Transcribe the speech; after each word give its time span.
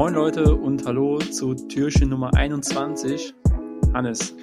Moin 0.00 0.14
Leute 0.14 0.54
und 0.54 0.86
hallo 0.86 1.18
zu 1.18 1.52
Türchen 1.52 2.08
Nummer 2.08 2.32
21. 2.34 3.34
Hannes, 3.92 4.34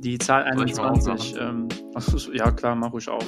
die 0.00 0.18
Zahl 0.18 0.42
21. 0.42 1.36
Ähm, 1.38 1.68
achso, 1.94 2.32
ja 2.32 2.50
klar, 2.50 2.74
mach 2.74 2.92
ruhig 2.92 3.08
auf. 3.08 3.24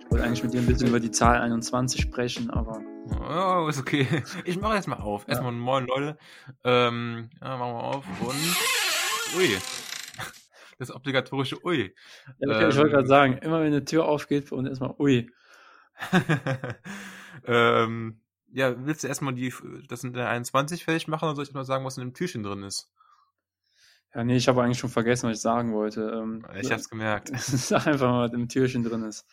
Ich 0.00 0.10
wollte 0.10 0.24
eigentlich 0.24 0.42
mit 0.42 0.54
dir 0.54 0.58
ein 0.58 0.66
bisschen 0.66 0.88
über 0.88 0.98
die 0.98 1.12
Zahl 1.12 1.40
21 1.40 2.00
sprechen, 2.00 2.50
aber. 2.50 2.80
Oh, 3.30 3.68
ist 3.68 3.78
okay. 3.78 4.08
Ich 4.44 4.60
mache 4.60 4.74
erstmal 4.74 4.98
auf. 4.98 5.28
Erstmal 5.28 5.52
ja. 5.52 5.58
Moin 5.60 5.86
Leute. 5.86 6.18
Ähm, 6.64 7.30
ja, 7.40 7.56
machen 7.58 7.72
wir 7.72 7.84
auf 7.84 8.04
und. 8.22 9.38
Ui. 9.38 9.56
Das 10.80 10.92
obligatorische 10.92 11.64
Ui. 11.64 11.94
Ja, 12.40 12.60
ähm, 12.62 12.70
ich 12.70 12.76
wollte 12.76 12.90
gerade 12.90 13.06
sagen, 13.06 13.38
immer 13.38 13.60
wenn 13.60 13.68
eine 13.68 13.84
Tür 13.84 14.06
aufgeht, 14.06 14.50
und 14.50 14.66
erstmal 14.66 14.96
Ui. 14.98 15.30
ähm, 17.46 18.20
ja, 18.56 18.74
willst 18.86 19.04
du 19.04 19.08
erstmal 19.08 19.34
die, 19.34 19.52
das 19.86 20.02
in 20.02 20.14
der 20.14 20.30
21 20.30 20.84
fertig 20.84 21.08
machen 21.08 21.26
oder 21.26 21.36
soll 21.36 21.44
ich 21.44 21.52
mal 21.52 21.66
sagen, 21.66 21.84
was 21.84 21.98
in 21.98 22.04
dem 22.04 22.14
Türchen 22.14 22.42
drin 22.42 22.62
ist? 22.62 22.90
Ja, 24.14 24.24
nee, 24.24 24.36
ich 24.36 24.48
habe 24.48 24.62
eigentlich 24.62 24.78
schon 24.78 24.88
vergessen, 24.88 25.28
was 25.28 25.36
ich 25.36 25.42
sagen 25.42 25.74
wollte. 25.74 26.10
Ähm, 26.10 26.46
ich 26.58 26.72
hab's 26.72 26.88
gemerkt. 26.88 27.30
Sag 27.36 27.86
einfach 27.86 28.08
mal, 28.08 28.26
was 28.26 28.32
im 28.34 28.48
Türchen 28.48 28.82
drin 28.82 29.02
ist. 29.02 29.26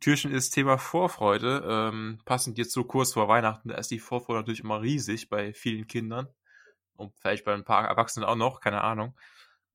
Türchen 0.00 0.32
ist 0.32 0.50
Thema 0.50 0.76
Vorfreude. 0.76 1.64
Ähm, 1.66 2.20
passend 2.26 2.58
jetzt 2.58 2.72
so 2.72 2.84
kurz 2.84 3.14
vor 3.14 3.26
Weihnachten, 3.26 3.70
da 3.70 3.76
ist 3.76 3.90
die 3.90 4.00
Vorfreude 4.00 4.40
natürlich 4.40 4.60
immer 4.60 4.82
riesig 4.82 5.30
bei 5.30 5.54
vielen 5.54 5.86
Kindern. 5.86 6.28
Und 6.94 7.14
vielleicht 7.16 7.46
bei 7.46 7.54
ein 7.54 7.64
paar 7.64 7.88
Erwachsenen 7.88 8.26
auch 8.26 8.36
noch, 8.36 8.60
keine 8.60 8.82
Ahnung. 8.82 9.18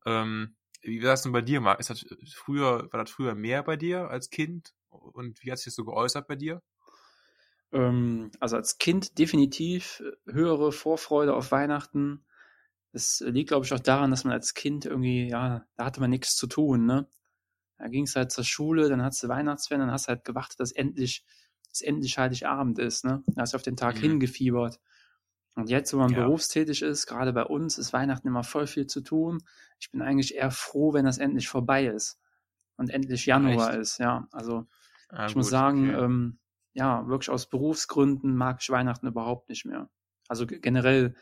Ähm, 0.05 0.55
wie 0.83 1.01
war 1.01 1.11
das 1.11 1.23
denn 1.23 1.31
bei 1.31 1.41
dir, 1.41 1.61
Marc? 1.61 1.79
Ist 1.79 1.89
das 1.89 2.05
früher, 2.35 2.93
war 2.93 3.03
das 3.03 3.09
früher 3.09 3.33
mehr 3.33 3.63
bei 3.63 3.75
dir 3.75 4.11
als 4.11 4.29
Kind? 4.29 4.75
Und 4.89 5.43
wie 5.43 5.51
hat 5.51 5.57
sich 5.57 5.65
das 5.65 5.75
so 5.75 5.83
geäußert 5.83 6.27
bei 6.27 6.35
dir? 6.35 6.61
Ähm, 7.73 8.31
also 8.39 8.55
als 8.55 8.77
Kind 8.77 9.17
definitiv 9.17 10.03
höhere 10.25 10.71
Vorfreude 10.71 11.33
auf 11.33 11.51
Weihnachten. 11.51 12.23
Das 12.91 13.23
liegt, 13.25 13.49
glaube 13.49 13.65
ich, 13.65 13.73
auch 13.73 13.79
daran, 13.79 14.11
dass 14.11 14.23
man 14.23 14.33
als 14.33 14.53
Kind 14.53 14.85
irgendwie, 14.85 15.27
ja, 15.27 15.65
da 15.75 15.85
hatte 15.85 15.99
man 15.99 16.11
nichts 16.11 16.35
zu 16.35 16.47
tun, 16.47 16.85
ne? 16.85 17.07
Da 17.79 17.87
ging 17.87 18.03
es 18.03 18.15
halt 18.15 18.31
zur 18.31 18.43
Schule, 18.43 18.87
dann 18.87 19.01
hast 19.01 19.21
du 19.23 19.27
Weihnachtsferien, 19.27 19.87
dann 19.87 19.91
hast 19.91 20.05
du 20.05 20.09
halt 20.09 20.23
gewartet, 20.23 20.59
dass 20.59 20.71
endlich, 20.71 21.25
dass 21.69 21.81
endlich 21.81 22.17
Heiligabend 22.17 22.77
ist, 22.77 23.03
ne? 23.03 23.23
Da 23.27 23.41
hast 23.41 23.53
du 23.53 23.57
auf 23.57 23.63
den 23.63 23.75
Tag 23.75 23.95
mhm. 23.95 24.01
hingefiebert. 24.01 24.79
Und 25.55 25.69
jetzt, 25.69 25.93
wo 25.93 25.97
man 25.97 26.11
ja. 26.11 26.23
berufstätig 26.23 26.81
ist, 26.81 27.07
gerade 27.07 27.33
bei 27.33 27.43
uns, 27.43 27.77
ist 27.77 27.93
Weihnachten 27.93 28.27
immer 28.27 28.43
voll 28.43 28.67
viel 28.67 28.87
zu 28.87 29.01
tun. 29.01 29.43
Ich 29.79 29.91
bin 29.91 30.01
eigentlich 30.01 30.35
eher 30.35 30.51
froh, 30.51 30.93
wenn 30.93 31.05
das 31.05 31.17
endlich 31.17 31.47
vorbei 31.47 31.85
ist 31.85 32.19
und 32.77 32.89
endlich 32.89 33.25
Januar 33.25 33.71
Echt? 33.71 33.79
ist, 33.79 33.97
ja. 33.99 34.27
Also 34.31 34.67
ah, 35.09 35.25
ich 35.25 35.33
gut, 35.33 35.37
muss 35.37 35.49
sagen, 35.49 35.89
okay. 35.89 36.05
ähm, 36.05 36.39
ja, 36.73 37.07
wirklich 37.07 37.29
aus 37.29 37.47
Berufsgründen 37.47 38.35
mag 38.35 38.57
ich 38.61 38.69
Weihnachten 38.69 39.07
überhaupt 39.07 39.49
nicht 39.49 39.65
mehr. 39.65 39.89
Also 40.27 40.45
generell, 40.47 41.15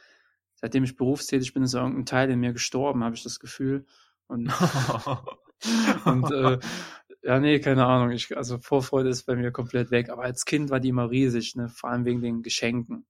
seitdem 0.56 0.84
ich 0.84 0.96
berufstätig 0.96 1.54
bin, 1.54 1.64
ist 1.64 1.74
irgendein 1.74 2.06
Teil 2.06 2.30
in 2.30 2.40
mir 2.40 2.54
gestorben, 2.54 3.04
habe 3.04 3.16
ich 3.16 3.24
das 3.24 3.40
Gefühl. 3.40 3.86
Und, 4.28 4.52
und 6.06 6.32
äh, 6.32 6.60
ja, 7.24 7.40
nee, 7.40 7.60
keine 7.60 7.86
Ahnung. 7.86 8.12
Ich, 8.12 8.36
also 8.36 8.58
Vorfreude 8.60 9.10
ist 9.10 9.24
bei 9.24 9.36
mir 9.36 9.52
komplett 9.52 9.92
weg. 9.92 10.10
Aber 10.10 10.24
als 10.24 10.46
Kind 10.46 10.70
war 10.70 10.80
die 10.80 10.90
immer 10.90 11.12
riesig, 11.12 11.56
ne? 11.56 11.70
Vor 11.70 11.90
allem 11.90 12.06
wegen 12.06 12.22
den 12.22 12.42
Geschenken. 12.42 13.06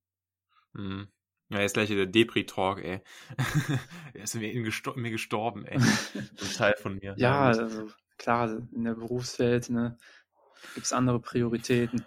Hm. 0.74 1.08
Ja, 1.48 1.60
jetzt 1.60 1.74
gleich 1.74 1.88
der 1.88 2.06
Depri-Talk, 2.06 2.82
ey. 2.82 3.00
er 4.14 4.22
ist 4.22 4.34
mir, 4.34 4.52
gestor 4.62 4.96
mir 4.96 5.10
gestorben, 5.10 5.66
ey. 5.66 5.78
Ein 5.78 6.56
Teil 6.56 6.74
von 6.78 6.96
mir. 6.96 7.14
Ja, 7.18 7.42
also 7.42 7.88
klar, 8.16 8.62
in 8.72 8.84
der 8.84 8.94
Berufswelt, 8.94 9.68
ne, 9.68 9.98
gibt's 10.74 10.92
andere 10.92 11.20
Prioritäten. 11.20 12.06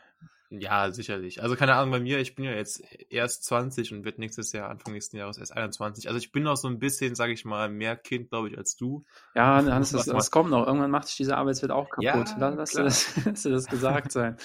Ja, 0.59 0.91
sicherlich. 0.91 1.41
Also 1.41 1.55
keine 1.55 1.75
Ahnung, 1.75 1.91
bei 1.91 1.99
mir, 1.99 2.19
ich 2.19 2.35
bin 2.35 2.45
ja 2.45 2.51
jetzt 2.51 2.83
erst 3.09 3.43
20 3.45 3.93
und 3.93 4.05
wird 4.05 4.19
nächstes 4.19 4.51
Jahr, 4.51 4.69
Anfang 4.69 4.93
nächsten 4.93 5.17
Jahres 5.17 5.37
erst 5.37 5.55
21. 5.55 6.07
Also 6.07 6.17
ich 6.17 6.31
bin 6.31 6.43
noch 6.43 6.57
so 6.57 6.67
ein 6.67 6.79
bisschen, 6.79 7.15
sage 7.15 7.33
ich 7.33 7.45
mal, 7.45 7.69
mehr 7.69 7.95
Kind, 7.95 8.29
glaube 8.29 8.49
ich, 8.49 8.57
als 8.57 8.75
du. 8.75 9.05
Ja, 9.35 9.61
das, 9.61 9.91
das, 9.91 10.05
das 10.05 10.31
kommt 10.31 10.51
noch. 10.51 10.65
Irgendwann 10.65 10.91
macht 10.91 11.07
sich 11.07 11.17
diese 11.17 11.37
Arbeitswelt 11.37 11.71
auch 11.71 11.89
kaputt. 11.89 12.29
Ja, 12.39 12.49
lass, 12.49 12.71
dir 12.71 12.83
das, 12.83 13.09
lass 13.25 13.43
dir 13.43 13.51
das 13.51 13.67
gesagt 13.67 14.11
sein. 14.11 14.37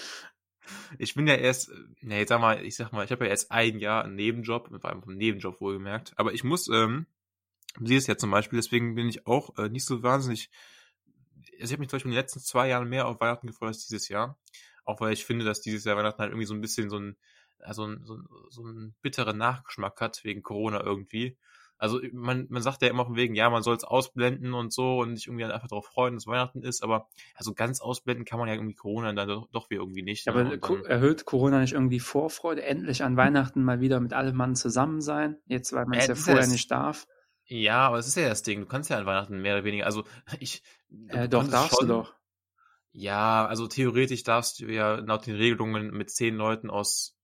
Ich 0.99 1.15
bin 1.15 1.27
ja 1.27 1.35
erst, 1.35 1.71
nee, 2.01 2.25
sag 2.27 2.41
mal, 2.41 2.65
ich 2.65 2.77
sag 2.77 2.93
mal, 2.93 3.05
ich 3.05 3.11
habe 3.11 3.25
ja 3.25 3.31
erst 3.31 3.51
ein 3.51 3.79
Jahr 3.79 4.05
einen 4.05 4.15
Nebenjob, 4.15 4.69
vor 4.81 4.91
allem 4.91 5.03
einen 5.03 5.17
Nebenjob 5.17 5.61
wohlgemerkt. 5.61 6.13
Aber 6.17 6.33
ich 6.33 6.45
muss, 6.45 6.69
ähm, 6.69 7.07
dieses 7.79 8.07
Jahr 8.07 8.19
zum 8.19 8.31
Beispiel, 8.31 8.59
deswegen 8.59 8.95
bin 8.95 9.09
ich 9.09 9.27
auch 9.27 9.57
äh, 9.59 9.69
nicht 9.69 9.85
so 9.85 10.03
wahnsinnig, 10.03 10.51
also 11.61 11.65
ich 11.65 11.73
habe 11.73 11.81
mich 11.81 11.89
zum 11.89 11.97
Beispiel 11.97 12.11
in 12.11 12.15
den 12.15 12.23
letzten 12.23 12.41
zwei 12.41 12.69
Jahren 12.69 12.89
mehr 12.89 13.07
auf 13.07 13.21
Weihnachten 13.21 13.47
gefreut 13.47 13.69
als 13.69 13.87
dieses 13.87 14.09
Jahr. 14.09 14.39
Auch 14.91 15.01
weil 15.01 15.13
ich 15.13 15.25
finde, 15.25 15.45
dass 15.45 15.61
dieses 15.61 15.85
Jahr 15.85 15.97
Weihnachten 15.97 16.19
halt 16.21 16.33
irgendwie 16.33 16.47
so 16.47 16.55
ein 16.55 16.61
bisschen 16.61 16.91
so 16.91 16.99
ein, 16.99 17.17
also 17.61 17.87
ein, 17.87 18.01
so, 18.05 18.17
ein, 18.17 18.27
so 18.49 18.63
einen 18.63 18.95
bitteren 19.03 19.39
Nachgeschmack 19.39 20.01
hat, 20.01 20.25
wegen 20.25 20.43
Corona 20.43 20.83
irgendwie. 20.83 21.39
Also 21.79 21.99
man, 22.13 22.47
man 22.51 22.61
sagt 22.61 22.83
ja 22.83 22.89
immer 22.89 23.07
von 23.07 23.17
wegen, 23.17 23.35
ja, 23.35 23.49
man 23.49 23.63
soll 23.63 23.75
es 23.75 23.85
ausblenden 23.85 24.53
und 24.53 24.71
so 24.71 24.99
und 24.99 25.17
sich 25.17 25.29
irgendwie 25.29 25.45
einfach 25.45 25.69
darauf 25.69 25.87
freuen, 25.87 26.15
dass 26.15 26.27
Weihnachten 26.27 26.63
ist, 26.63 26.83
aber 26.83 27.09
also 27.35 27.55
ganz 27.55 27.81
ausblenden 27.81 28.27
kann 28.27 28.39
man 28.39 28.49
ja 28.49 28.55
irgendwie 28.55 28.75
Corona 28.75 29.13
dann 29.15 29.29
doch, 29.29 29.49
doch 29.51 29.67
irgendwie 29.71 30.03
nicht. 30.03 30.29
Aber 30.29 30.45
ne? 30.45 30.59
dann, 30.59 30.85
erhöht 30.85 31.25
Corona 31.25 31.61
nicht 31.61 31.73
irgendwie 31.73 32.01
Vorfreude, 32.01 32.63
endlich 32.65 33.03
an 33.03 33.17
Weihnachten 33.17 33.65
mal 33.65 33.81
wieder 33.81 33.99
mit 34.01 34.13
allem 34.13 34.37
Mann 34.37 34.57
zusammen 34.57 35.01
sein, 35.01 35.39
jetzt 35.47 35.73
weil 35.73 35.87
man 35.87 35.99
es 35.99 36.09
ja, 36.09 36.15
ja 36.15 36.21
vorher 36.21 36.47
nicht 36.49 36.71
darf? 36.71 37.07
Ja, 37.47 37.87
aber 37.87 37.99
es 37.99 38.07
ist 38.07 38.17
ja 38.17 38.29
das 38.29 38.43
Ding, 38.43 38.61
du 38.61 38.67
kannst 38.67 38.91
ja 38.91 38.99
an 38.99 39.07
Weihnachten 39.07 39.41
mehr 39.41 39.55
oder 39.55 39.65
weniger, 39.65 39.87
also 39.87 40.05
ich... 40.39 40.63
Äh, 41.09 41.31
doch, 41.31 41.49
darfst 41.49 41.79
schon, 41.79 41.89
du 41.89 41.95
doch. 41.95 42.15
Ja, 42.93 43.47
also 43.47 43.69
theoretisch 43.69 44.25
darfst 44.25 44.61
du 44.61 44.67
ja 44.67 44.97
laut 44.97 45.27
den 45.27 45.37
Regelungen 45.37 45.91
mit 45.91 46.11
zehn 46.11 46.35
Leuten 46.35 46.71
aus, 46.71 47.17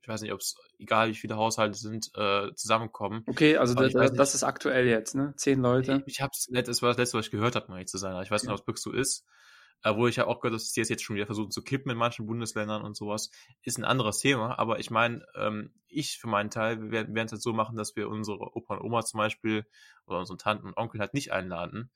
ich 0.00 0.08
weiß 0.08 0.22
nicht, 0.22 0.32
ob 0.32 0.40
es 0.40 0.56
egal 0.78 1.08
wie 1.08 1.14
viele 1.14 1.36
Haushalte 1.36 1.76
sind, 1.76 2.10
äh, 2.14 2.54
zusammenkommen. 2.54 3.22
Okay, 3.26 3.56
also 3.56 3.74
das, 3.74 3.92
das, 3.92 4.12
das 4.12 4.34
ist 4.34 4.42
aktuell 4.42 4.86
jetzt, 4.86 5.14
ne? 5.14 5.34
Zehn 5.36 5.60
Leute. 5.60 6.02
Ich, 6.06 6.14
ich 6.14 6.22
hab's, 6.22 6.48
das 6.50 6.82
war 6.82 6.90
das 6.90 6.98
letzte, 6.98 7.18
was 7.18 7.26
ich 7.26 7.30
gehört 7.30 7.56
habe, 7.56 7.66
um 7.66 7.74
ehrlich 7.74 7.88
zu 7.88 7.98
sein. 7.98 8.20
Ich 8.22 8.30
weiß 8.30 8.44
nicht, 8.44 8.52
ob 8.52 8.60
es 8.60 8.66
wirklich 8.66 8.82
so 8.82 8.92
ist. 8.92 9.26
Wo 9.84 10.08
ich 10.08 10.16
ja 10.16 10.26
auch 10.26 10.40
gehört, 10.40 10.54
dass 10.54 10.72
die 10.72 10.80
jetzt 10.80 11.04
schon 11.04 11.14
wieder 11.14 11.26
versuchen 11.26 11.52
zu 11.52 11.62
kippen 11.62 11.92
in 11.92 11.98
manchen 11.98 12.26
Bundesländern 12.26 12.82
und 12.82 12.96
sowas, 12.96 13.30
ist 13.62 13.78
ein 13.78 13.84
anderes 13.84 14.18
Thema. 14.18 14.58
Aber 14.58 14.80
ich 14.80 14.90
meine, 14.90 15.24
ähm, 15.36 15.74
ich 15.86 16.18
für 16.18 16.26
meinen 16.26 16.50
Teil, 16.50 16.80
wir 16.80 16.90
werden 16.90 17.26
es 17.26 17.32
jetzt 17.32 17.44
so 17.44 17.52
machen, 17.52 17.76
dass 17.76 17.94
wir 17.94 18.08
unsere 18.08 18.56
Opa 18.56 18.76
und 18.76 18.82
Oma 18.82 19.04
zum 19.04 19.18
Beispiel 19.18 19.64
oder 20.06 20.18
unsere 20.18 20.38
Tanten 20.38 20.66
und 20.66 20.76
Onkel 20.76 20.98
halt 21.00 21.14
nicht 21.14 21.30
einladen 21.32 21.90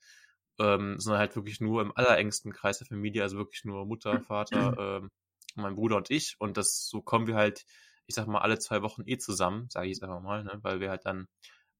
ähm, 0.59 0.99
sondern 0.99 1.19
halt 1.19 1.35
wirklich 1.35 1.61
nur 1.61 1.81
im 1.81 1.95
allerengsten 1.95 2.51
Kreis 2.51 2.79
der 2.79 2.87
Familie, 2.87 3.23
also 3.23 3.37
wirklich 3.37 3.63
nur 3.65 3.85
Mutter, 3.85 4.21
Vater, 4.21 4.99
ähm, 5.01 5.11
mein 5.55 5.75
Bruder 5.75 5.97
und 5.97 6.09
ich. 6.09 6.35
Und 6.39 6.57
das 6.57 6.87
so 6.87 7.01
kommen 7.01 7.27
wir 7.27 7.35
halt, 7.35 7.65
ich 8.07 8.15
sag 8.15 8.27
mal, 8.27 8.39
alle 8.39 8.59
zwei 8.59 8.81
Wochen 8.81 9.03
eh 9.05 9.17
zusammen, 9.17 9.69
sage 9.69 9.87
ich 9.87 9.93
jetzt 9.93 10.03
einfach 10.03 10.21
mal, 10.21 10.43
ne? 10.43 10.59
weil 10.61 10.79
wir 10.79 10.89
halt 10.89 11.05
dann 11.05 11.27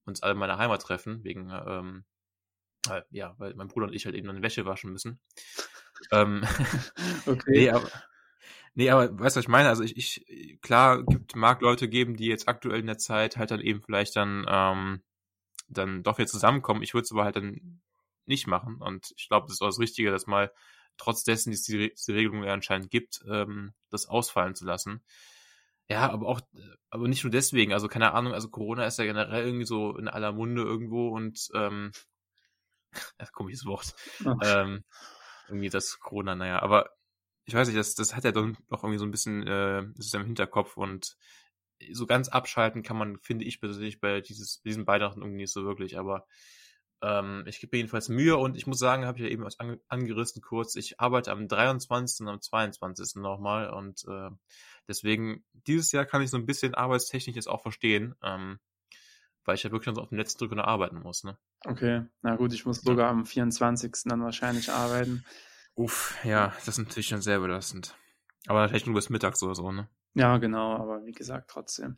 uns 0.04 0.22
alle 0.22 0.32
in 0.32 0.38
meiner 0.38 0.58
Heimat 0.58 0.82
treffen, 0.82 1.22
wegen, 1.24 1.50
ähm, 1.50 2.04
halt, 2.88 3.06
ja, 3.10 3.34
weil 3.38 3.54
mein 3.54 3.68
Bruder 3.68 3.86
und 3.86 3.94
ich 3.94 4.04
halt 4.04 4.14
eben 4.14 4.26
dann 4.26 4.42
Wäsche 4.42 4.66
waschen 4.66 4.92
müssen. 4.92 5.20
ähm, 6.10 6.42
okay. 7.26 7.50
nee, 7.52 7.70
aber, 7.70 7.88
nee, 8.74 8.90
aber 8.90 9.18
weißt 9.18 9.36
du, 9.36 9.38
was 9.38 9.44
ich 9.44 9.48
meine? 9.48 9.68
Also 9.68 9.84
ich, 9.84 9.96
ich 9.96 10.60
klar, 10.60 11.04
gibt, 11.04 11.36
mag 11.36 11.60
Leute 11.60 11.88
geben, 11.88 12.16
die 12.16 12.26
jetzt 12.26 12.48
aktuell 12.48 12.80
in 12.80 12.86
der 12.86 12.98
Zeit 12.98 13.36
halt 13.36 13.50
dann 13.50 13.60
eben 13.60 13.82
vielleicht 13.82 14.16
dann, 14.16 14.44
ähm, 14.48 15.02
dann 15.68 16.02
doch 16.02 16.18
wieder 16.18 16.28
zusammenkommen. 16.28 16.82
Ich 16.82 16.94
würde 16.94 17.04
es 17.04 17.12
aber 17.12 17.24
halt 17.24 17.36
dann 17.36 17.80
nicht 18.26 18.46
machen. 18.46 18.76
Und 18.80 19.12
ich 19.16 19.28
glaube, 19.28 19.46
das 19.46 19.54
ist 19.54 19.62
auch 19.62 19.68
das 19.68 19.78
Richtige, 19.78 20.10
dass 20.10 20.26
mal 20.26 20.52
trotz 20.96 21.24
dessen, 21.24 21.50
dass 21.50 21.62
die, 21.62 21.92
die 21.94 22.12
Regelung 22.12 22.44
ja 22.44 22.52
anscheinend 22.52 22.90
gibt, 22.90 23.24
ähm, 23.28 23.72
das 23.90 24.06
ausfallen 24.06 24.54
zu 24.54 24.64
lassen. 24.64 25.02
Ja, 25.88 26.10
aber 26.10 26.26
auch, 26.28 26.40
aber 26.90 27.08
nicht 27.08 27.24
nur 27.24 27.30
deswegen, 27.30 27.72
also 27.72 27.88
keine 27.88 28.12
Ahnung, 28.12 28.32
also 28.32 28.48
Corona 28.48 28.86
ist 28.86 28.98
ja 28.98 29.04
generell 29.04 29.44
irgendwie 29.44 29.66
so 29.66 29.96
in 29.96 30.08
aller 30.08 30.32
Munde 30.32 30.62
irgendwo 30.62 31.08
und 31.08 31.48
ähm, 31.54 31.92
komisches 33.32 33.66
Wort. 33.66 33.94
Ähm, 34.42 34.84
irgendwie 35.48 35.70
das 35.70 35.98
Corona, 35.98 36.34
naja, 36.34 36.62
aber 36.62 36.90
ich 37.44 37.54
weiß 37.54 37.68
nicht, 37.68 37.78
das, 37.78 37.94
das 37.94 38.14
hat 38.14 38.24
ja 38.24 38.32
doch, 38.32 38.48
doch 38.68 38.84
irgendwie 38.84 38.98
so 38.98 39.04
ein 39.04 39.10
bisschen, 39.10 39.46
äh, 39.46 39.84
das 39.96 40.06
ist 40.06 40.14
ja 40.14 40.20
im 40.20 40.26
Hinterkopf 40.26 40.76
und 40.76 41.16
so 41.90 42.06
ganz 42.06 42.28
abschalten 42.28 42.82
kann 42.82 42.96
man, 42.96 43.18
finde 43.18 43.44
ich 43.44 43.60
persönlich, 43.60 44.00
bei 44.00 44.20
dieses, 44.20 44.60
diesen 44.62 44.86
Weihnachten 44.86 45.20
irgendwie 45.20 45.42
nicht 45.42 45.52
so 45.52 45.64
wirklich, 45.64 45.98
aber 45.98 46.26
ähm, 47.02 47.44
ich 47.46 47.60
gebe 47.60 47.76
jedenfalls 47.76 48.08
Mühe 48.08 48.36
und 48.36 48.56
ich 48.56 48.66
muss 48.66 48.78
sagen, 48.78 49.04
habe 49.04 49.18
ich 49.18 49.24
ja 49.24 49.30
eben 49.30 49.44
was 49.44 49.58
ange 49.58 49.80
angerissen 49.88 50.40
kurz, 50.40 50.76
ich 50.76 51.00
arbeite 51.00 51.32
am 51.32 51.48
23. 51.48 52.20
und 52.20 52.28
am 52.28 52.40
22. 52.40 53.16
nochmal 53.16 53.70
und 53.70 54.04
äh, 54.08 54.30
deswegen, 54.88 55.44
dieses 55.66 55.92
Jahr 55.92 56.06
kann 56.06 56.22
ich 56.22 56.30
so 56.30 56.36
ein 56.36 56.46
bisschen 56.46 56.74
arbeitstechnisch 56.74 57.36
jetzt 57.36 57.48
auch 57.48 57.62
verstehen, 57.62 58.14
ähm, 58.22 58.58
weil 59.44 59.56
ich 59.56 59.64
ja 59.64 59.72
wirklich 59.72 59.96
auf 59.96 60.08
dem 60.08 60.18
letzten 60.18 60.38
Drücker 60.38 60.54
noch 60.54 60.64
arbeiten 60.64 61.00
muss. 61.00 61.24
Ne? 61.24 61.36
Okay, 61.64 62.04
na 62.22 62.36
gut, 62.36 62.52
ich 62.52 62.64
muss 62.64 62.80
sogar 62.80 63.10
am 63.10 63.26
24. 63.26 63.92
dann 64.04 64.22
wahrscheinlich 64.22 64.70
arbeiten. 64.70 65.24
Uff, 65.74 66.16
ja, 66.22 66.48
das 66.64 66.68
ist 66.68 66.78
natürlich 66.78 67.08
schon 67.08 67.22
sehr 67.22 67.40
belastend. 67.40 67.96
Aber 68.46 68.68
vielleicht 68.68 68.86
nur 68.86 68.94
bis 68.94 69.10
mittags 69.10 69.42
oder 69.42 69.54
so, 69.54 69.72
ne? 69.72 69.88
Ja, 70.14 70.36
genau, 70.38 70.76
aber 70.76 71.04
wie 71.06 71.12
gesagt, 71.12 71.50
trotzdem. 71.50 71.96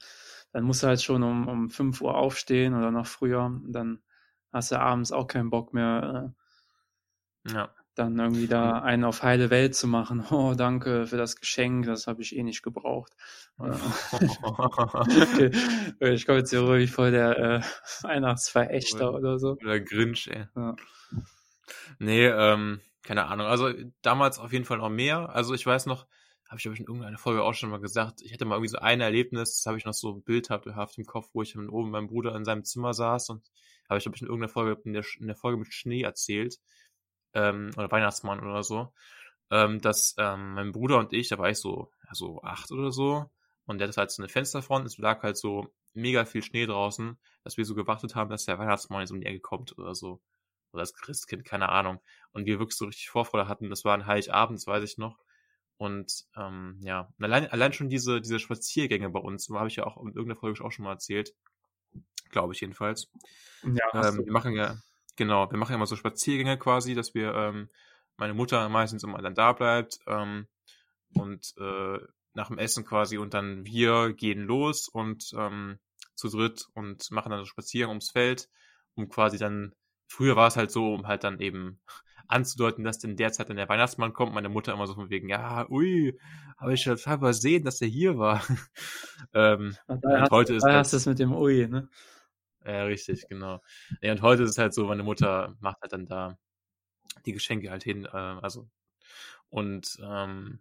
Dann 0.53 0.65
musst 0.65 0.83
du 0.83 0.87
halt 0.87 1.03
schon 1.03 1.23
um, 1.23 1.49
um 1.49 1.69
5 1.69 2.01
Uhr 2.01 2.15
aufstehen 2.15 2.75
oder 2.75 2.91
noch 2.91 3.07
früher. 3.07 3.45
Und 3.45 3.73
dann 3.73 4.03
hast 4.55 4.71
du 4.71 4.81
abends 4.81 5.13
auch 5.13 5.27
keinen 5.27 5.51
Bock 5.51 5.75
mehr. 5.75 6.33
Äh, 7.47 7.53
ja. 7.53 7.69
dann 7.95 8.19
irgendwie 8.19 8.47
da 8.47 8.79
einen 8.81 9.05
auf 9.05 9.23
heile 9.23 9.51
Welt 9.51 9.75
zu 9.75 9.87
machen. 9.87 10.25
Oh, 10.31 10.55
danke 10.57 11.07
für 11.07 11.19
das 11.19 11.37
Geschenk, 11.37 11.85
das 11.87 12.07
habe 12.07 12.23
ich 12.23 12.35
eh 12.35 12.43
nicht 12.43 12.63
gebraucht. 12.63 13.13
okay. 13.59 15.51
Ich 16.01 16.25
komme 16.27 16.39
jetzt 16.39 16.51
hier 16.51 16.61
ruhig 16.61 16.91
voll 16.91 17.11
der 17.11 17.39
äh, 17.39 17.61
Weihnachtsverächter 18.03 19.13
oder 19.13 19.39
so. 19.39 19.59
Oder 19.61 19.81
Grinch, 19.81 20.29
ey. 20.29 20.47
Ja. 20.57 20.75
Nee, 21.99 22.27
ähm, 22.27 22.81
keine 23.03 23.27
Ahnung. 23.27 23.47
Also 23.47 23.71
damals 24.03 24.39
auf 24.39 24.53
jeden 24.53 24.65
Fall 24.65 24.79
noch 24.79 24.89
mehr. 24.89 25.31
Also 25.31 25.55
ich 25.55 25.65
weiß 25.67 25.87
noch, 25.87 26.07
habe 26.49 26.57
ich 26.57 26.63
glaube 26.63 26.75
ich 26.75 26.81
in 26.81 26.87
irgendeiner 26.87 27.19
Folge 27.19 27.43
auch 27.43 27.55
schon 27.55 27.71
mal 27.71 27.81
gesagt, 27.81 28.23
ich 28.23 28.33
hatte 28.33 28.45
mal 28.45 28.57
irgendwie 28.57 28.71
so 28.71 28.79
ein 28.79 29.01
Erlebnis, 29.01 29.57
das 29.57 29.67
habe 29.67 29.79
ich 29.79 29.85
noch 29.85 29.95
so 29.95 30.15
bildhaft 30.15 30.67
im 30.67 31.05
Kopf, 31.05 31.29
wo 31.33 31.43
ich 31.43 31.53
dann 31.53 31.69
oben 31.69 31.91
meinem 31.91 32.07
Bruder 32.07 32.35
in 32.35 32.45
seinem 32.45 32.65
Zimmer 32.65 32.95
saß 32.95 33.31
und 33.31 33.51
habe 33.89 33.99
ich 33.99 34.05
glaube 34.05 34.17
ich 34.17 34.23
in 34.23 34.29
irgendeiner 34.29 34.53
Folge 34.53 34.81
in 34.85 34.93
der, 34.93 35.05
in 35.19 35.27
der 35.27 35.37
Folge 35.37 35.59
mit 35.59 35.73
Schnee 35.73 36.03
erzählt 36.03 36.59
ähm, 37.35 37.71
oder 37.77 37.91
Weihnachtsmann 37.91 38.41
oder 38.41 38.63
so, 38.63 38.93
ähm, 39.51 39.81
dass 39.81 40.15
ähm, 40.19 40.55
mein 40.55 40.73
Bruder 40.73 40.99
und 40.99 41.13
ich, 41.13 41.29
da 41.29 41.39
war 41.39 41.51
ich 41.51 41.59
so, 41.59 41.91
so 42.13 42.43
acht 42.43 42.71
oder 42.71 42.93
so, 42.93 43.31
und 43.67 43.79
der 43.79 43.89
hat 43.89 43.97
halt 43.97 44.11
so 44.11 44.23
eine 44.23 44.29
Fensterfront, 44.29 44.87
es 44.87 44.99
lag 44.99 45.23
halt 45.23 45.37
so 45.37 45.73
mega 45.95 46.25
viel 46.25 46.43
Schnee 46.43 46.67
draußen, 46.67 47.19
dass 47.45 47.57
wir 47.57 47.65
so 47.65 47.75
gewartet 47.75 48.15
haben, 48.15 48.31
dass 48.31 48.45
der 48.45 48.59
Weihnachtsmann 48.59 49.07
so 49.07 49.15
in 49.15 49.21
die 49.21 49.27
Ecke 49.27 49.41
kommt 49.41 49.79
oder 49.79 49.95
so. 49.95 50.21
Oder 50.73 50.83
das 50.83 50.95
Christkind, 50.95 51.45
keine 51.45 51.69
Ahnung. 51.69 52.01
Und 52.33 52.47
wir 52.47 52.59
wirklich 52.59 52.77
so 52.77 52.87
richtig 52.87 53.09
Vorfreude 53.09 53.49
hatten, 53.49 53.71
das 53.71 53.85
war 53.85 53.95
ein 53.95 54.07
Heiligabend, 54.07 54.59
das 54.59 54.67
weiß 54.67 54.85
ich 54.85 54.99
noch. 54.99 55.19
Und 55.77 56.25
ähm, 56.37 56.81
ja, 56.83 57.09
allein, 57.19 57.49
allein 57.49 57.73
schon 57.73 57.89
diese, 57.89 58.21
diese 58.21 58.39
Spaziergänge 58.39 59.09
bei 59.11 59.21
uns, 59.21 59.49
habe 59.49 59.69
ich 59.69 59.77
ja 59.77 59.85
auch 59.85 59.97
in 59.99 60.09
irgendeiner 60.09 60.37
Folge 60.37 60.65
auch 60.65 60.73
schon 60.73 60.85
mal 60.85 60.93
erzählt. 60.93 61.35
Glaube 62.31 62.55
ich 62.55 62.61
jedenfalls. 62.61 63.11
Ja, 63.63 64.09
ähm, 64.09 64.25
wir 64.25 64.33
machen 64.33 64.55
ja, 64.55 64.77
Genau, 65.17 65.51
wir 65.51 65.59
machen 65.59 65.73
ja 65.73 65.77
immer 65.77 65.87
so 65.87 65.97
Spaziergänge 65.97 66.59
quasi, 66.59 66.95
dass 66.95 67.15
wir, 67.15 67.35
ähm, 67.35 67.69
meine 68.17 68.35
Mutter 68.35 68.69
meistens 68.69 69.05
immer 69.05 69.21
dann 69.23 69.35
da 69.35 69.53
bleibt 69.53 69.99
ähm, 70.07 70.47
und 71.15 71.55
äh, 71.59 71.99
nach 72.33 72.49
dem 72.49 72.59
Essen 72.59 72.85
quasi 72.85 73.19
und 73.19 73.35
dann 73.35 73.65
wir 73.65 74.13
gehen 74.13 74.43
los 74.43 74.89
und 74.89 75.33
ähm, 75.37 75.79
zu 76.15 76.29
dritt 76.29 76.67
und 76.75 77.11
machen 77.11 77.31
dann 77.31 77.41
so 77.41 77.45
Spaziergang 77.45 77.91
ums 77.91 78.11
Feld, 78.11 78.49
um 78.95 79.09
quasi 79.09 79.39
dann, 79.39 79.73
früher 80.09 80.37
war 80.37 80.49
es 80.49 80.57
halt 80.57 80.71
so, 80.71 80.95
um 80.95 81.07
halt 81.07 81.25
dann 81.25 81.41
eben 81.41 81.81
anzudeuten, 82.27 82.85
dass 82.85 83.05
in 83.05 83.17
der 83.17 83.33
Zeit 83.33 83.51
dann 83.51 83.57
der 83.57 83.69
Weihnachtsmann 83.69 84.13
kommt. 84.13 84.33
Meine 84.33 84.49
Mutter 84.49 84.73
immer 84.73 84.87
so 84.87 84.95
von 84.95 85.11
wegen, 85.11 85.29
ja, 85.29 85.69
ui, 85.69 86.19
habe 86.57 86.75
ich 86.75 86.85
total 86.85 87.19
übersehen, 87.19 87.65
dass 87.65 87.79
der 87.79 87.89
hier 87.89 88.17
war. 88.19 88.43
ähm, 89.35 89.77
und 89.87 90.05
hast, 90.05 90.31
heute 90.31 90.55
ist 90.55 90.65
da 90.65 90.79
hast 90.79 90.93
du 90.93 90.97
es 90.97 91.07
mit 91.07 91.19
dem 91.19 91.33
Ui, 91.33 91.69
ne? 91.69 91.89
Ja, 92.65 92.85
richtig, 92.85 93.27
genau. 93.29 93.61
Ja, 94.01 94.13
und 94.13 94.23
heute 94.23 94.43
ist 94.45 94.51
es 94.51 94.59
halt 94.59 94.73
so, 94.75 94.87
meine 94.87 95.03
Mutter 95.03 95.55
macht 95.61 95.81
halt 95.83 95.93
dann 95.93 96.07
da 96.07 96.39
die 97.27 97.33
Geschenke 97.33 97.71
halt 97.71 97.85
hin, 97.85 98.07
äh, 98.07 98.09
also 98.09 98.69
und 99.51 99.99
ähm, 100.03 100.61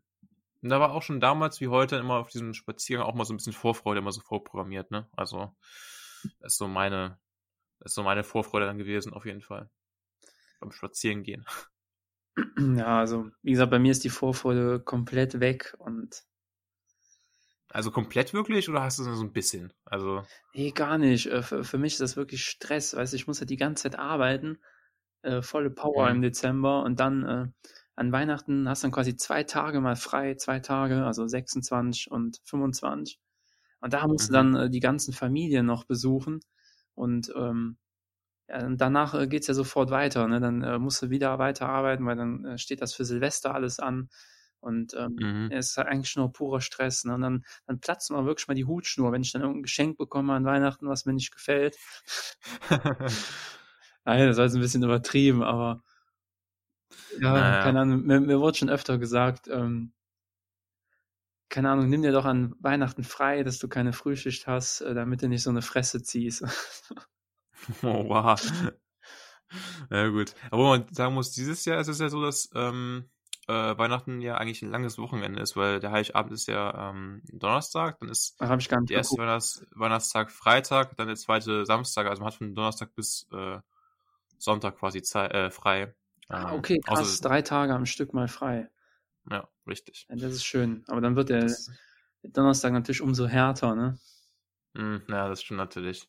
da 0.61 0.79
war 0.79 0.93
auch 0.93 1.03
schon 1.03 1.19
damals 1.19 1.61
wie 1.61 1.67
heute 1.69 1.97
immer 1.97 2.15
auf 2.15 2.29
diesem 2.29 2.53
Spaziergang 2.53 3.07
auch 3.07 3.15
mal 3.15 3.25
so 3.25 3.33
ein 3.33 3.37
bisschen 3.37 3.53
Vorfreude 3.53 3.99
immer 3.99 4.11
so 4.13 4.21
vorprogrammiert, 4.21 4.91
ne? 4.91 5.07
Also 5.17 5.55
das 6.39 6.53
ist 6.53 6.57
so 6.57 6.67
meine, 6.67 7.19
das 7.79 7.91
ist 7.91 7.95
so 7.95 8.03
meine 8.03 8.23
Vorfreude 8.23 8.65
dann 8.67 8.77
gewesen, 8.77 9.13
auf 9.13 9.25
jeden 9.25 9.41
Fall. 9.41 9.69
Beim 10.59 10.71
Spazierengehen. 10.71 11.45
Ja, 12.77 12.99
also 12.99 13.29
wie 13.43 13.51
gesagt, 13.51 13.71
bei 13.71 13.79
mir 13.79 13.91
ist 13.91 14.03
die 14.03 14.09
Vorfreude 14.09 14.79
komplett 14.79 15.39
weg 15.39 15.75
und 15.79 16.23
also 17.73 17.89
komplett 17.89 18.33
wirklich 18.33 18.69
oder 18.69 18.83
hast 18.83 18.99
du 18.99 19.03
so 19.03 19.23
ein 19.23 19.33
bisschen? 19.33 19.73
Also. 19.83 20.23
Nee, 20.53 20.71
gar 20.71 20.99
nicht. 20.99 21.25
Äh, 21.25 21.41
für, 21.41 21.63
für 21.63 21.79
mich 21.79 21.93
ist 21.93 22.01
das 22.01 22.15
wirklich 22.15 22.45
Stress. 22.45 22.95
Weißt 22.95 23.13
du, 23.13 23.15
ich 23.15 23.25
muss 23.25 23.39
halt 23.39 23.49
die 23.49 23.57
ganze 23.57 23.83
Zeit 23.83 23.97
arbeiten. 23.97 24.59
Äh, 25.23 25.41
volle 25.41 25.71
Power 25.71 26.07
mhm. 26.09 26.17
im 26.17 26.21
Dezember 26.21 26.83
und 26.83 26.99
dann 26.99 27.23
äh, 27.23 27.47
an 27.95 28.11
Weihnachten 28.11 28.69
hast 28.69 28.83
du 28.83 28.87
dann 28.87 28.93
quasi 28.93 29.15
zwei 29.15 29.43
Tage 29.43 29.81
mal 29.81 29.95
frei, 29.95 30.35
zwei 30.35 30.59
Tage, 30.59 31.03
also 31.03 31.25
26 31.25 32.11
und 32.11 32.41
25. 32.43 33.19
Und 33.79 33.93
da 33.93 34.05
musst 34.07 34.29
mhm. 34.29 34.33
du 34.33 34.33
dann 34.33 34.55
äh, 34.55 34.69
die 34.69 34.79
ganzen 34.79 35.11
Familien 35.11 35.65
noch 35.65 35.85
besuchen. 35.85 36.41
Und 36.93 37.33
ähm, 37.35 37.77
ja, 38.47 38.69
danach 38.69 39.15
äh, 39.15 39.27
geht's 39.27 39.47
ja 39.47 39.55
sofort 39.55 39.89
weiter. 39.89 40.27
Ne? 40.27 40.39
Dann 40.39 40.61
äh, 40.61 40.77
musst 40.77 41.01
du 41.01 41.09
wieder 41.09 41.39
weiterarbeiten, 41.39 42.05
weil 42.05 42.17
dann 42.17 42.45
äh, 42.45 42.57
steht 42.59 42.81
das 42.81 42.93
für 42.93 43.03
Silvester 43.03 43.55
alles 43.55 43.79
an. 43.79 44.09
Und 44.63 44.93
ähm, 44.93 45.15
mhm. 45.19 45.51
es 45.51 45.71
ist 45.71 45.77
halt 45.77 45.87
eigentlich 45.87 46.15
nur 46.15 46.31
purer 46.31 46.61
Stress. 46.61 47.03
Ne? 47.03 47.13
Und 47.13 47.21
dann, 47.21 47.45
dann 47.67 47.79
platzt 47.79 48.09
mir 48.11 48.25
wirklich 48.25 48.47
mal 48.47 48.53
die 48.53 48.65
Hutschnur, 48.65 49.11
wenn 49.11 49.21
ich 49.21 49.31
dann 49.31 49.41
irgendein 49.41 49.63
Geschenk 49.63 49.97
bekomme 49.97 50.33
an 50.33 50.45
Weihnachten, 50.45 50.87
was 50.87 51.05
mir 51.05 51.13
nicht 51.13 51.33
gefällt. 51.33 51.77
Nein, 54.05 54.27
das 54.27 54.37
war 54.37 54.45
jetzt 54.45 54.55
ein 54.55 54.61
bisschen 54.61 54.83
übertrieben, 54.83 55.43
aber 55.43 55.83
ja, 57.19 57.33
naja. 57.33 57.63
keine 57.63 57.81
Ahnung, 57.81 58.03
mir, 58.03 58.19
mir 58.19 58.39
wurde 58.39 58.57
schon 58.57 58.69
öfter 58.69 58.97
gesagt, 58.97 59.47
ähm, 59.47 59.93
keine 61.49 61.69
Ahnung, 61.69 61.89
nimm 61.89 62.01
dir 62.01 62.11
doch 62.11 62.25
an 62.25 62.55
Weihnachten 62.59 63.03
frei, 63.03 63.43
dass 63.43 63.59
du 63.59 63.67
keine 63.67 63.93
Frühschicht 63.93 64.47
hast, 64.47 64.81
äh, 64.81 64.93
damit 64.93 65.21
du 65.21 65.27
nicht 65.27 65.43
so 65.43 65.49
eine 65.49 65.61
Fresse 65.61 66.01
ziehst. 66.01 66.43
oh, 67.83 68.09
wow. 68.09 68.41
Ja, 69.91 70.07
gut. 70.07 70.33
Aber 70.49 70.63
wo 70.63 70.67
man 70.69 70.87
sagen 70.91 71.13
muss, 71.13 71.31
dieses 71.31 71.63
Jahr 71.65 71.79
ist 71.79 71.87
es 71.87 71.99
ja 71.99 72.09
so, 72.09 72.21
dass 72.21 72.49
ähm, 72.55 73.09
äh, 73.47 73.77
Weihnachten 73.77 74.21
ja 74.21 74.35
eigentlich 74.37 74.61
ein 74.61 74.71
langes 74.71 74.97
Wochenende 74.97 75.41
ist, 75.41 75.55
weil 75.55 75.79
der 75.79 75.91
Heiligabend 75.91 76.31
ist 76.33 76.47
ja 76.47 76.91
ähm, 76.91 77.21
Donnerstag, 77.31 77.99
dann 77.99 78.09
ist 78.09 78.35
Ach, 78.39 78.57
ich 78.57 78.69
gar 78.69 78.79
nicht 78.79 78.89
der 78.89 78.97
erste 78.97 79.17
Weihnachts 79.17 79.65
Weihnachtstag 79.71 80.31
Freitag, 80.31 80.95
dann 80.97 81.07
der 81.07 81.15
zweite 81.15 81.65
Samstag, 81.65 82.07
also 82.07 82.21
man 82.21 82.31
hat 82.31 82.37
von 82.37 82.55
Donnerstag 82.55 82.95
bis 82.95 83.27
äh, 83.31 83.59
Sonntag 84.37 84.77
quasi 84.77 84.99
äh, 84.99 85.49
frei. 85.51 85.93
Ah, 86.29 86.53
ähm, 86.53 86.59
okay, 86.59 86.79
krass, 86.79 86.99
außer, 86.99 87.27
drei 87.27 87.41
Tage 87.41 87.73
am 87.73 87.85
Stück 87.85 88.13
mal 88.13 88.27
frei. 88.27 88.69
Ja, 89.29 89.47
richtig. 89.67 90.07
Ja, 90.09 90.15
das 90.15 90.33
ist 90.33 90.45
schön, 90.45 90.83
aber 90.87 91.01
dann 91.01 91.15
wird 91.15 91.29
der 91.29 91.41
das, 91.41 91.69
Donnerstag 92.23 92.73
natürlich 92.73 93.01
umso 93.01 93.27
härter, 93.27 93.75
ne? 93.75 93.97
Mh, 94.73 95.01
ja, 95.09 95.29
das 95.29 95.41
stimmt 95.43 95.59
natürlich. 95.59 96.07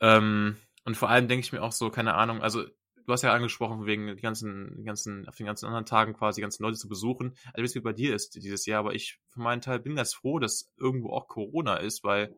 Ähm, 0.00 0.56
und 0.84 0.96
vor 0.96 1.08
allem 1.08 1.28
denke 1.28 1.44
ich 1.44 1.52
mir 1.52 1.62
auch 1.62 1.72
so, 1.72 1.90
keine 1.90 2.14
Ahnung, 2.14 2.42
also 2.42 2.64
du 3.06 3.12
hast 3.12 3.22
ja 3.22 3.32
angesprochen, 3.32 3.86
wegen 3.86 4.14
die 4.16 4.22
ganzen, 4.22 4.76
die 4.76 4.84
ganzen, 4.84 5.28
auf 5.28 5.36
den 5.36 5.46
ganzen 5.46 5.66
anderen 5.66 5.86
Tagen 5.86 6.14
quasi 6.14 6.36
die 6.36 6.42
ganzen 6.42 6.62
Leute 6.62 6.78
zu 6.78 6.88
besuchen. 6.88 7.36
Also 7.52 7.62
wie 7.62 7.78
es 7.78 7.82
bei 7.82 7.92
dir 7.92 8.14
ist 8.14 8.34
dieses 8.36 8.66
Jahr, 8.66 8.80
aber 8.80 8.94
ich 8.94 9.20
für 9.28 9.40
meinen 9.40 9.60
Teil 9.60 9.80
bin 9.80 9.96
ganz 9.96 10.14
froh, 10.14 10.38
dass 10.38 10.72
irgendwo 10.76 11.10
auch 11.10 11.28
Corona 11.28 11.76
ist, 11.76 12.04
weil 12.04 12.36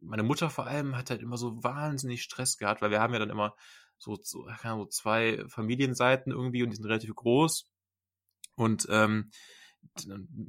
meine 0.00 0.22
Mutter 0.22 0.50
vor 0.50 0.66
allem 0.66 0.96
hat 0.96 1.10
halt 1.10 1.22
immer 1.22 1.36
so 1.36 1.62
wahnsinnig 1.62 2.22
Stress 2.22 2.58
gehabt, 2.58 2.82
weil 2.82 2.90
wir 2.90 3.00
haben 3.00 3.12
ja 3.12 3.18
dann 3.18 3.30
immer 3.30 3.54
so, 3.98 4.18
so, 4.22 4.46
so 4.62 4.86
zwei 4.86 5.42
Familienseiten 5.48 6.32
irgendwie 6.32 6.62
und 6.62 6.70
die 6.70 6.76
sind 6.76 6.86
relativ 6.86 7.14
groß. 7.14 7.70
Und 8.56 8.86
ähm, 8.90 9.30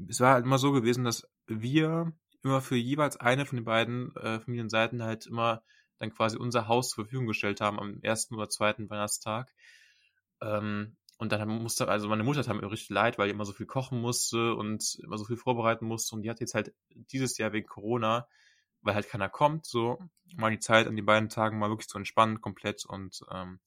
es 0.09 0.19
war 0.19 0.33
halt 0.33 0.45
immer 0.45 0.57
so 0.57 0.71
gewesen, 0.71 1.04
dass 1.04 1.27
wir 1.48 2.13
immer 2.44 2.62
für 2.62 2.75
jeweils 2.75 3.18
eine 3.18 3.45
von 3.45 3.57
den 3.57 3.65
beiden 3.65 4.16
äh, 4.16 4.40
Familienseiten 4.40 5.04
halt 5.04 5.26
immer 5.26 5.64
dann 5.99 6.11
quasi 6.13 6.37
unser 6.37 6.68
Haus 6.68 6.89
zur 6.89 7.06
Verfügung 7.06 7.27
gestellt 7.27 7.61
haben 7.61 7.80
am 7.80 8.01
ersten 8.01 8.35
oder 8.35 8.49
zweiten 8.49 8.89
Weihnachtstag. 8.89 9.54
Ähm, 10.42 10.95
und 11.18 11.31
dann 11.31 11.47
musste, 11.47 11.87
also 11.87 12.07
meine 12.07 12.23
Mutter 12.23 12.44
tat 12.44 12.56
mir 12.56 12.71
richtig 12.71 12.89
leid, 12.89 13.18
weil 13.18 13.27
die 13.27 13.33
immer 13.33 13.45
so 13.45 13.54
viel 13.54 13.66
kochen 13.66 13.99
musste 13.99 14.54
und 14.54 14.99
immer 15.04 15.18
so 15.18 15.25
viel 15.25 15.37
vorbereiten 15.37 15.85
musste. 15.85 16.16
Und 16.16 16.21
die 16.21 16.30
hat 16.30 16.39
jetzt 16.39 16.54
halt 16.54 16.73
dieses 16.94 17.37
Jahr 17.37 17.54
wegen 17.54 17.68
Corona, 17.68 18.27
weil 18.81 18.94
halt 18.94 19.09
keiner 19.09 19.30
kommt, 19.30 19.66
so 19.66 19.97
mal 20.35 20.51
die 20.51 20.59
Zeit 20.59 20.85
an 20.85 20.95
den 20.95 21.06
beiden 21.06 21.30
Tagen 21.30 21.57
mal 21.57 21.69
wirklich 21.69 21.87
zu 21.87 21.97
entspannen 21.97 22.39
komplett. 22.39 22.85
Und 22.85 23.21
ähm, 23.31 23.59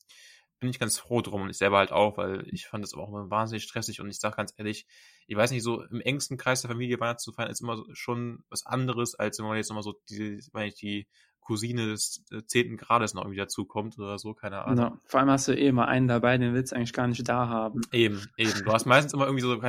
bin 0.60 0.70
ich 0.70 0.78
ganz 0.78 0.98
froh 0.98 1.22
drum 1.22 1.42
und 1.42 1.50
ich 1.50 1.56
selber 1.56 1.78
halt 1.78 1.90
auch, 1.90 2.18
weil 2.18 2.46
ich 2.52 2.66
fand 2.66 2.84
das 2.84 2.94
auch 2.94 3.08
immer 3.08 3.30
wahnsinnig 3.30 3.64
stressig 3.64 4.00
und 4.00 4.10
ich 4.10 4.20
sage 4.20 4.36
ganz 4.36 4.52
ehrlich, 4.56 4.86
ich 5.26 5.36
weiß 5.36 5.50
nicht, 5.50 5.62
so 5.62 5.82
im 5.82 6.02
engsten 6.02 6.36
Kreis 6.36 6.60
der 6.60 6.70
Familie 6.70 7.00
Weihnachten 7.00 7.20
zu 7.20 7.32
feiern 7.32 7.50
ist 7.50 7.62
immer 7.62 7.82
schon 7.94 8.44
was 8.50 8.66
anderes, 8.66 9.14
als 9.14 9.38
wenn 9.38 9.46
man 9.46 9.56
jetzt 9.56 9.70
immer 9.70 9.82
so 9.82 9.94
die, 10.10 10.38
wenn 10.52 10.66
ich 10.66 10.74
die 10.74 11.08
Cousine 11.40 11.86
des 11.86 12.24
zehnten 12.46 12.76
Grades 12.76 13.14
noch 13.14 13.22
irgendwie 13.22 13.38
dazukommt 13.38 13.98
oder 13.98 14.18
so, 14.18 14.34
keine 14.34 14.64
Ahnung. 14.64 14.78
Ja, 14.78 14.98
vor 15.04 15.20
allem 15.20 15.30
hast 15.30 15.48
du 15.48 15.52
eh 15.52 15.66
immer 15.66 15.88
einen 15.88 16.06
dabei, 16.06 16.38
den 16.38 16.54
willst 16.54 16.72
du 16.72 16.76
eigentlich 16.76 16.92
gar 16.92 17.08
nicht 17.08 17.28
da 17.28 17.48
haben. 17.48 17.80
Eben, 17.92 18.28
eben. 18.36 18.52
Du 18.64 18.72
hast 18.72 18.86
meistens 18.86 19.14
immer 19.14 19.24
irgendwie 19.24 19.42
so, 19.42 19.56
du 19.56 19.62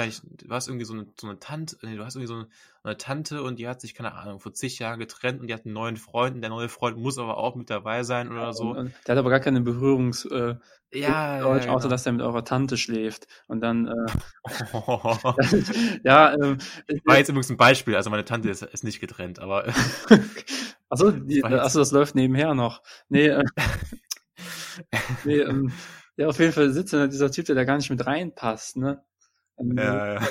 hast 0.49 0.67
irgendwie 0.67 0.85
so 0.85 0.93
eine, 0.93 1.07
so 1.19 1.27
eine 1.27 1.39
Tante, 1.39 1.77
nee, 1.81 1.95
du 1.95 2.05
hast 2.05 2.15
irgendwie 2.15 2.27
so 2.27 2.35
eine, 2.35 2.47
eine, 2.83 2.97
Tante 2.97 3.41
und 3.41 3.57
die 3.57 3.67
hat 3.67 3.81
sich, 3.81 3.95
keine 3.95 4.13
Ahnung, 4.13 4.39
vor 4.39 4.53
zig 4.53 4.79
Jahren 4.79 4.99
getrennt 4.99 5.41
und 5.41 5.47
die 5.47 5.53
hat 5.53 5.65
einen 5.65 5.73
neuen 5.73 5.97
Freund 5.97 6.35
und 6.35 6.41
der 6.41 6.49
neue 6.49 6.69
Freund 6.69 6.97
muss 6.97 7.17
aber 7.17 7.37
auch 7.37 7.55
mit 7.55 7.69
dabei 7.69 8.03
sein 8.03 8.31
oder 8.31 8.41
ja, 8.41 8.53
so. 8.53 8.71
Und, 8.75 8.93
der 9.07 9.15
hat 9.15 9.19
aber 9.19 9.29
gar 9.29 9.39
keine 9.39 9.61
Berührungs, 9.61 10.25
äh, 10.25 10.55
ja, 10.93 11.39
Deutsch, 11.39 11.65
ja, 11.65 11.71
außer 11.71 11.83
genau. 11.83 11.89
dass 11.89 12.03
der 12.03 12.13
mit 12.13 12.21
eurer 12.21 12.43
Tante 12.43 12.77
schläft. 12.77 13.27
Und 13.47 13.61
dann, 13.61 13.87
äh, 13.87 13.93
ja, 16.03 16.33
ähm, 16.33 16.57
war 17.05 17.17
jetzt 17.17 17.29
übrigens 17.29 17.49
ein 17.49 17.57
Beispiel, 17.57 17.95
also 17.95 18.09
meine 18.09 18.25
Tante 18.25 18.49
ist, 18.49 18.61
ist 18.61 18.83
nicht 18.83 18.99
getrennt, 18.99 19.39
aber 19.39 19.65
Achso, 20.91 21.09
die, 21.11 21.41
achso, 21.41 21.79
das 21.79 21.91
läuft 21.91 22.15
nebenher 22.15 22.53
noch. 22.53 22.83
Nee, 23.07 23.27
äh, 23.27 23.43
nee 25.23 25.39
ähm, 25.39 25.71
ja, 26.17 26.27
auf 26.27 26.37
jeden 26.37 26.51
Fall 26.51 26.71
sitzt 26.73 26.91
da 26.91 27.07
dieser 27.07 27.31
Typ, 27.31 27.45
der 27.45 27.55
da 27.55 27.63
gar 27.63 27.77
nicht 27.77 27.89
mit 27.89 28.05
reinpasst, 28.05 28.75
ne? 28.75 29.01
Ähm, 29.57 29.77
ja, 29.77 30.15
ja. 30.15 30.27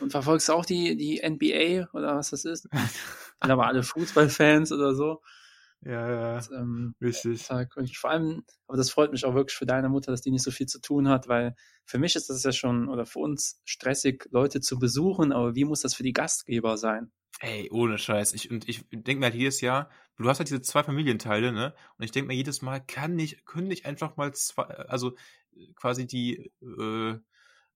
Und 0.00 0.10
verfolgst 0.10 0.48
du 0.48 0.54
auch 0.54 0.64
die, 0.64 0.96
die 0.96 1.20
NBA 1.22 1.90
oder 1.92 2.16
was 2.16 2.30
das 2.30 2.46
ist? 2.46 2.62
Sind 2.72 3.50
aber 3.50 3.66
alle 3.66 3.82
Fußballfans 3.82 4.72
oder 4.72 4.94
so. 4.94 5.20
Ja, 5.82 6.10
ja. 6.10 6.36
Und, 6.36 6.50
ähm, 6.52 6.94
Richtig. 7.02 7.42
Vor 7.42 8.10
allem, 8.10 8.42
aber 8.66 8.78
das 8.78 8.88
freut 8.88 9.12
mich 9.12 9.26
auch 9.26 9.34
wirklich 9.34 9.56
für 9.58 9.66
deine 9.66 9.90
Mutter, 9.90 10.12
dass 10.12 10.22
die 10.22 10.30
nicht 10.30 10.44
so 10.44 10.50
viel 10.50 10.66
zu 10.66 10.80
tun 10.80 11.10
hat, 11.10 11.28
weil 11.28 11.56
für 11.84 11.98
mich 11.98 12.16
ist 12.16 12.30
das 12.30 12.42
ja 12.42 12.52
schon, 12.52 12.88
oder 12.88 13.04
für 13.04 13.18
uns 13.18 13.60
stressig, 13.64 14.28
Leute 14.30 14.62
zu 14.62 14.78
besuchen, 14.78 15.30
aber 15.30 15.54
wie 15.54 15.66
muss 15.66 15.82
das 15.82 15.94
für 15.94 16.04
die 16.04 16.14
Gastgeber 16.14 16.78
sein? 16.78 17.12
Ey, 17.40 17.68
ohne 17.72 17.98
Scheiß. 17.98 18.32
Ich, 18.32 18.50
und 18.50 18.68
ich 18.68 18.84
denke 18.90 19.16
mir 19.20 19.26
halt 19.26 19.34
jedes 19.34 19.60
Jahr, 19.60 19.90
du 20.16 20.28
hast 20.28 20.38
halt 20.38 20.48
diese 20.48 20.62
zwei 20.62 20.82
Familienteile, 20.84 21.52
ne? 21.52 21.74
Und 21.98 22.04
ich 22.04 22.12
denke 22.12 22.28
mir 22.28 22.34
jedes 22.34 22.62
Mal, 22.62 22.80
kann 22.80 23.16
nicht, 23.16 23.44
können 23.44 23.68
nicht 23.68 23.86
einfach 23.86 24.16
mal 24.16 24.32
zwei, 24.34 24.64
also 24.64 25.16
quasi 25.74 26.06
die, 26.06 26.50
äh, 26.62 27.18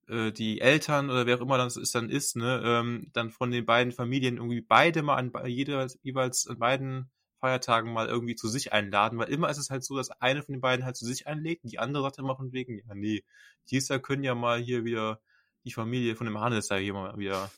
äh, 0.09 0.33
die 0.33 0.61
Eltern 0.61 1.11
oder 1.11 1.27
wer 1.27 1.37
auch 1.39 1.43
immer 1.43 1.59
das 1.59 1.77
ist, 1.77 1.95
dann 1.95 2.11
ist, 2.11 2.37
ne, 2.37 2.63
ähm, 2.65 3.11
dann 3.13 3.31
von 3.31 3.51
den 3.51 3.67
beiden 3.67 3.93
Familien 3.93 4.37
irgendwie 4.39 4.61
beide 4.63 5.03
mal 5.03 5.17
an 5.17 5.33
jeder 5.47 5.87
jeweils 6.03 6.47
an 6.47 6.59
beiden 6.59 7.11
Feiertagen 7.41 7.93
mal 7.93 8.09
irgendwie 8.09 8.37
zu 8.37 8.49
sich 8.49 8.73
einladen, 8.73 9.19
weil 9.19 9.29
immer 9.31 9.51
ist 9.51 9.59
es 9.59 9.71
halt 9.71 9.85
so, 9.85 9.97
dass 9.97 10.11
eine 10.21 10.43
von 10.43 10.55
den 10.55 10.61
beiden 10.61 10.85
halt 10.87 10.97
zu 10.97 11.07
sich 11.07 11.27
einlädt 11.27 11.63
und 11.65 11.73
die 11.73 11.79
andere 11.81 12.03
sagt 12.05 12.19
immer 12.19 12.37
von 12.37 12.53
wegen, 12.53 12.79
ja, 12.79 12.95
nee, 12.95 13.25
dieses 13.71 13.89
Jahr 13.91 14.01
können 14.01 14.25
ja 14.25 14.35
mal 14.35 14.61
hier 14.61 14.85
wieder 14.85 15.21
die 15.65 15.73
Familie 15.73 16.17
von 16.17 16.27
dem 16.27 16.41
Hannes 16.41 16.69
da 16.69 16.77
hier 16.77 16.95
mal 16.95 17.17
wieder 17.19 17.51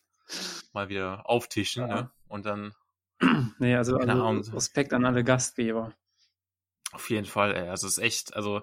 mal 0.72 0.88
wieder 0.88 1.28
auftischen, 1.28 1.88
ja. 1.88 1.94
ne? 1.94 2.10
Und 2.28 2.46
dann. 2.46 2.74
Nee, 3.58 3.76
also, 3.76 3.98
also 3.98 4.52
Respekt 4.54 4.94
an 4.94 5.04
alle 5.04 5.24
Gastgeber. 5.24 5.92
Auf 6.92 7.10
jeden 7.10 7.26
Fall, 7.26 7.54
ey. 7.54 7.68
Also 7.68 7.86
es 7.86 7.98
ist 7.98 8.04
echt, 8.04 8.34
also 8.34 8.62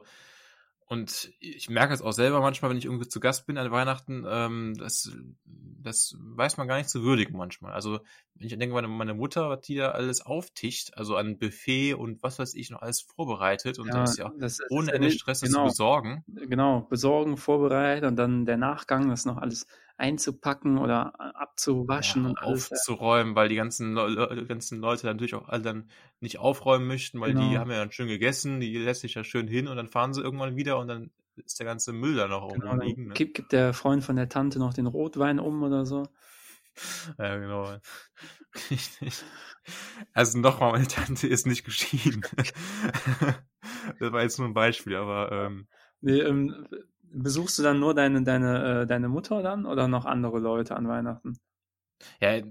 und 0.89 1.33
ich 1.39 1.69
merke 1.69 1.93
es 1.93 2.01
auch 2.01 2.13
selber 2.13 2.39
manchmal, 2.39 2.71
wenn 2.71 2.77
ich 2.77 2.85
irgendwie 2.85 3.09
zu 3.09 3.19
Gast 3.19 3.45
bin 3.45 3.57
an 3.57 3.71
Weihnachten, 3.71 4.25
ähm, 4.25 4.73
das, 4.77 5.11
das 5.43 6.15
weiß 6.17 6.55
man 6.55 6.69
gar 6.69 6.77
nicht 6.77 6.89
zu 6.89 7.03
würdigen 7.03 7.37
manchmal. 7.37 7.73
Also 7.73 7.99
wenn 8.35 8.47
ich 8.47 8.57
denke, 8.57 8.73
meine, 8.73 8.87
meine 8.87 9.13
Mutter, 9.13 9.49
was 9.49 9.61
die 9.61 9.75
da 9.75 9.91
alles 9.91 10.25
auftischt, 10.25 10.91
also 10.95 11.17
an 11.17 11.39
Buffet 11.39 11.95
und 11.95 12.23
was 12.23 12.39
weiß 12.39 12.53
ich 12.53 12.69
noch 12.69 12.81
alles 12.81 13.01
vorbereitet 13.01 13.79
und 13.79 13.87
ja, 13.87 13.95
das 13.95 14.11
ist 14.11 14.17
ja 14.17 14.31
das, 14.39 14.59
ohne 14.69 14.93
Ende 14.93 15.11
Stress 15.11 15.41
genau, 15.41 15.63
zu 15.63 15.71
besorgen. 15.71 16.23
Genau, 16.27 16.81
besorgen, 16.89 17.35
vorbereitet 17.35 18.05
und 18.05 18.15
dann 18.15 18.45
der 18.45 18.57
Nachgang, 18.57 19.09
das 19.09 19.25
noch 19.25 19.37
alles 19.37 19.67
einzupacken 19.97 20.77
oder 20.77 21.19
abzuwaschen 21.19 22.23
ja, 22.23 22.29
und 22.29 22.39
alles, 22.39 22.71
aufzuräumen, 22.71 23.35
weil 23.35 23.49
die 23.49 23.55
ganzen, 23.55 23.95
Le 23.95 24.45
ganzen 24.47 24.79
Leute 24.79 25.07
natürlich 25.07 25.33
auch 25.33 25.49
alle 25.49 25.63
dann 25.63 25.89
nicht 26.19 26.37
aufräumen 26.37 26.87
möchten, 26.87 27.19
weil 27.19 27.33
genau. 27.33 27.49
die 27.49 27.57
haben 27.57 27.71
ja 27.71 27.77
dann 27.77 27.91
schön 27.91 28.07
gegessen, 28.07 28.59
die 28.59 28.77
lässt 28.77 29.01
sich 29.01 29.15
ja 29.15 29.23
schön 29.23 29.47
hin 29.47 29.67
und 29.67 29.75
dann 29.75 29.87
fahren 29.87 30.13
sie 30.13 30.21
irgendwann 30.21 30.55
wieder 30.55 30.77
und 30.77 30.87
dann 30.87 31.11
ist 31.35 31.59
der 31.59 31.65
ganze 31.65 31.93
Müll 31.93 32.15
da 32.15 32.27
noch 32.27 32.47
genau, 32.47 32.71
rumliegen. 32.71 33.07
Ne? 33.07 33.13
Gibt, 33.13 33.35
gibt 33.35 33.51
der 33.51 33.73
Freund 33.73 34.03
von 34.03 34.15
der 34.15 34.29
Tante 34.29 34.59
noch 34.59 34.73
den 34.73 34.87
Rotwein 34.87 35.39
um 35.39 35.63
oder 35.63 35.85
so? 35.85 36.03
Ja, 37.17 37.37
genau. 37.37 37.75
Richtig. 38.69 39.23
Also 40.13 40.39
nochmal, 40.39 40.71
meine 40.71 40.87
Tante 40.87 41.27
ist 41.27 41.45
nicht 41.45 41.65
geschieden. 41.65 42.21
das 43.99 44.11
war 44.13 44.21
jetzt 44.21 44.39
nur 44.39 44.47
ein 44.47 44.53
Beispiel, 44.53 44.95
aber 44.95 45.29
ähm, 45.33 45.67
nee, 45.99 46.21
ähm, 46.21 46.65
besuchst 47.21 47.59
du 47.59 47.63
dann 47.63 47.79
nur 47.79 47.93
deine, 47.93 48.23
deine, 48.23 48.81
äh, 48.81 48.87
deine 48.87 49.09
Mutter 49.09 49.41
dann 49.41 49.65
oder 49.65 49.87
noch 49.87 50.05
andere 50.05 50.39
Leute 50.39 50.75
an 50.75 50.87
Weihnachten? 50.87 51.39
Ja, 52.19 52.41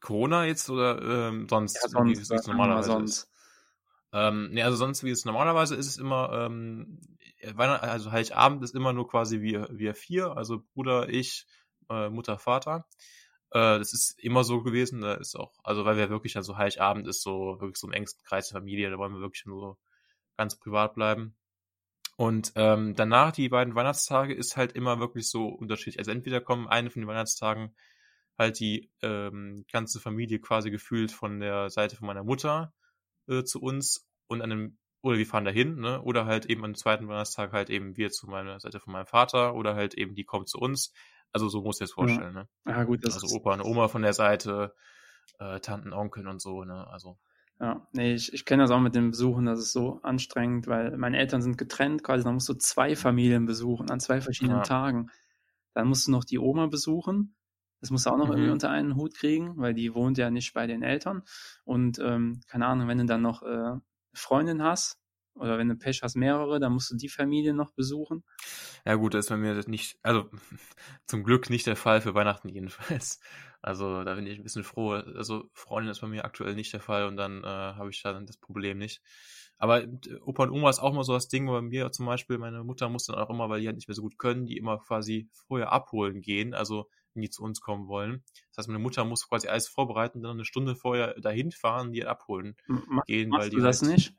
Corona 0.00 0.44
jetzt 0.44 0.70
oder 0.70 1.02
ähm, 1.02 1.48
sonst, 1.48 1.74
ja, 1.82 1.88
sonst, 1.88 2.30
wie 2.30 2.34
es 2.34 2.46
normalerweise 2.46 2.88
sonst. 2.88 3.18
ist? 3.18 3.32
Ähm, 4.12 4.50
nee, 4.52 4.62
also 4.62 4.76
sonst, 4.76 5.04
wie 5.04 5.10
es 5.10 5.24
normalerweise 5.24 5.74
ist, 5.74 5.88
ist 5.88 5.98
immer, 5.98 6.30
ähm, 6.32 7.00
also 7.56 8.12
Heiligabend 8.12 8.62
ist 8.62 8.74
immer 8.74 8.92
nur 8.92 9.08
quasi 9.08 9.40
wir, 9.40 9.68
wir 9.70 9.94
vier, 9.94 10.36
also 10.36 10.62
Bruder, 10.74 11.08
ich, 11.08 11.46
äh, 11.90 12.08
Mutter, 12.08 12.38
Vater. 12.38 12.86
Äh, 13.50 13.78
das 13.78 13.92
ist 13.92 14.18
immer 14.18 14.44
so 14.44 14.62
gewesen, 14.62 15.00
da 15.00 15.14
ist 15.14 15.36
auch, 15.36 15.52
also 15.64 15.84
weil 15.84 15.96
wir 15.96 16.08
wirklich, 16.08 16.36
also 16.36 16.56
Heiligabend 16.56 17.06
ist 17.08 17.22
so 17.22 17.60
wirklich 17.60 17.78
so 17.78 17.88
im 17.88 17.92
engsten 17.92 18.24
Kreis 18.24 18.48
der 18.48 18.60
Familie, 18.60 18.90
da 18.90 18.98
wollen 18.98 19.14
wir 19.14 19.20
wirklich 19.20 19.46
nur 19.46 19.60
so 19.60 19.78
ganz 20.36 20.56
privat 20.56 20.94
bleiben. 20.94 21.36
Und 22.16 22.52
ähm, 22.54 22.94
danach, 22.96 23.32
die 23.32 23.50
beiden 23.50 23.74
Weihnachtstage, 23.74 24.34
ist 24.34 24.56
halt 24.56 24.72
immer 24.72 24.98
wirklich 24.98 25.28
so 25.28 25.48
unterschiedlich. 25.48 25.98
Also 25.98 26.10
entweder 26.10 26.40
kommen 26.40 26.66
eine 26.66 26.90
von 26.90 27.02
den 27.02 27.08
Weihnachtstagen 27.08 27.74
halt 28.38 28.58
die 28.58 28.90
ähm, 29.02 29.64
ganze 29.70 30.00
Familie 30.00 30.40
quasi 30.40 30.70
gefühlt 30.70 31.10
von 31.10 31.40
der 31.40 31.70
Seite 31.70 31.96
von 31.96 32.06
meiner 32.06 32.24
Mutter 32.24 32.72
äh, 33.28 33.44
zu 33.44 33.60
uns 33.60 34.08
und 34.26 34.42
an 34.42 34.50
dem, 34.50 34.78
oder 35.02 35.18
wir 35.18 35.26
fahren 35.26 35.44
dahin, 35.44 35.76
ne? 35.76 36.02
Oder 36.02 36.26
halt 36.26 36.46
eben 36.46 36.64
am 36.64 36.74
zweiten 36.74 37.08
Weihnachtstag 37.08 37.52
halt 37.52 37.70
eben 37.70 37.96
wir 37.96 38.10
zu 38.10 38.26
meiner 38.26 38.60
Seite 38.60 38.80
von 38.80 38.92
meinem 38.92 39.06
Vater 39.06 39.54
oder 39.54 39.74
halt 39.74 39.94
eben 39.94 40.14
die 40.14 40.24
kommt 40.24 40.48
zu 40.48 40.58
uns. 40.58 40.92
Also 41.32 41.48
so 41.48 41.62
muss 41.62 41.80
ich 41.80 41.86
es 41.86 41.92
vorstellen, 41.92 42.34
ja. 42.34 42.42
ne? 42.42 42.48
Ja, 42.66 42.84
gut, 42.84 43.04
das 43.04 43.22
also 43.22 43.34
Opa 43.36 43.54
und 43.54 43.60
Oma 43.60 43.88
von 43.88 44.02
der 44.02 44.14
Seite, 44.14 44.74
äh, 45.38 45.60
Tanten, 45.60 45.92
Onkel 45.92 46.26
und 46.26 46.40
so, 46.40 46.64
ne? 46.64 46.86
Also 46.88 47.18
ja, 47.58 47.86
nee, 47.92 48.14
ich, 48.14 48.32
ich 48.34 48.44
kenne 48.44 48.64
das 48.64 48.70
auch 48.70 48.80
mit 48.80 48.94
den 48.94 49.10
Besuchen, 49.10 49.46
das 49.46 49.58
ist 49.58 49.72
so 49.72 50.00
anstrengend, 50.02 50.66
weil 50.66 50.96
meine 50.98 51.18
Eltern 51.18 51.40
sind 51.40 51.56
getrennt, 51.56 52.02
quasi, 52.02 52.22
dann 52.22 52.34
musst 52.34 52.48
du 52.48 52.54
zwei 52.54 52.96
Familien 52.96 53.46
besuchen 53.46 53.90
an 53.90 54.00
zwei 54.00 54.20
verschiedenen 54.20 54.58
ja. 54.58 54.62
Tagen. 54.62 55.10
Dann 55.72 55.88
musst 55.88 56.06
du 56.06 56.10
noch 56.10 56.24
die 56.24 56.38
Oma 56.38 56.66
besuchen. 56.66 57.34
Das 57.80 57.90
musst 57.90 58.06
du 58.06 58.10
auch 58.10 58.18
noch 58.18 58.28
mhm. 58.28 58.32
irgendwie 58.32 58.50
unter 58.50 58.70
einen 58.70 58.96
Hut 58.96 59.14
kriegen, 59.14 59.56
weil 59.56 59.74
die 59.74 59.94
wohnt 59.94 60.18
ja 60.18 60.30
nicht 60.30 60.54
bei 60.54 60.66
den 60.66 60.82
Eltern. 60.82 61.22
Und 61.64 61.98
ähm, 61.98 62.40
keine 62.46 62.66
Ahnung, 62.66 62.88
wenn 62.88 62.98
du 62.98 63.06
dann 63.06 63.22
noch 63.22 63.42
äh, 63.42 63.46
eine 63.46 63.82
Freundin 64.14 64.62
hast, 64.62 64.98
oder 65.36 65.58
wenn 65.58 65.68
du 65.68 65.76
Pech 65.76 66.00
hast, 66.02 66.16
mehrere, 66.16 66.58
dann 66.60 66.72
musst 66.72 66.90
du 66.90 66.96
die 66.96 67.08
Familie 67.08 67.54
noch 67.54 67.72
besuchen. 67.72 68.24
Ja 68.84 68.94
gut, 68.94 69.14
das 69.14 69.26
ist 69.26 69.28
bei 69.28 69.36
mir 69.36 69.62
nicht, 69.66 69.98
also 70.02 70.30
zum 71.06 71.24
Glück 71.24 71.50
nicht 71.50 71.66
der 71.66 71.76
Fall 71.76 72.00
für 72.00 72.14
Weihnachten 72.14 72.48
jedenfalls. 72.48 73.20
Also 73.66 74.04
da 74.04 74.14
bin 74.14 74.26
ich 74.28 74.38
ein 74.38 74.44
bisschen 74.44 74.62
froh. 74.62 74.92
Also 74.92 75.50
Freundin 75.52 75.90
ist 75.90 76.00
bei 76.00 76.06
mir 76.06 76.24
aktuell 76.24 76.54
nicht 76.54 76.72
der 76.72 76.80
Fall 76.80 77.06
und 77.06 77.16
dann 77.16 77.42
äh, 77.42 77.46
habe 77.48 77.90
ich 77.90 78.00
da 78.00 78.12
dann 78.12 78.24
das 78.24 78.36
Problem 78.36 78.78
nicht. 78.78 79.02
Aber 79.58 79.82
äh, 79.82 79.88
Opa 80.24 80.44
und 80.44 80.50
Oma 80.52 80.70
ist 80.70 80.78
auch 80.78 80.92
mal 80.92 81.02
so 81.02 81.14
das 81.14 81.26
Ding, 81.26 81.46
bei 81.46 81.60
mir 81.60 81.90
zum 81.90 82.06
Beispiel, 82.06 82.38
meine 82.38 82.62
Mutter 82.62 82.88
muss 82.88 83.06
dann 83.06 83.16
auch 83.16 83.28
immer, 83.28 83.50
weil 83.50 83.60
die 83.60 83.66
halt 83.66 83.74
nicht 83.74 83.88
mehr 83.88 83.96
so 83.96 84.02
gut 84.02 84.18
können, 84.18 84.46
die 84.46 84.56
immer 84.56 84.78
quasi 84.78 85.28
vorher 85.48 85.72
abholen 85.72 86.20
gehen, 86.20 86.54
also 86.54 86.88
wenn 87.12 87.22
die 87.22 87.30
zu 87.30 87.42
uns 87.42 87.60
kommen 87.60 87.88
wollen. 87.88 88.22
Das 88.50 88.58
heißt, 88.58 88.68
meine 88.68 88.78
Mutter 88.78 89.04
muss 89.04 89.28
quasi 89.28 89.48
alles 89.48 89.66
vorbereiten, 89.66 90.22
dann 90.22 90.36
eine 90.36 90.44
Stunde 90.44 90.76
vorher 90.76 91.18
dahin 91.18 91.50
fahren, 91.50 91.90
die 91.90 92.02
halt 92.02 92.10
abholen 92.10 92.56
M 92.68 93.02
gehen. 93.04 93.30
Machst 93.30 93.42
weil 93.42 93.50
die 93.50 93.56
du 93.56 93.62
das 93.62 93.82
halt, 93.82 93.90
nicht? 93.90 94.14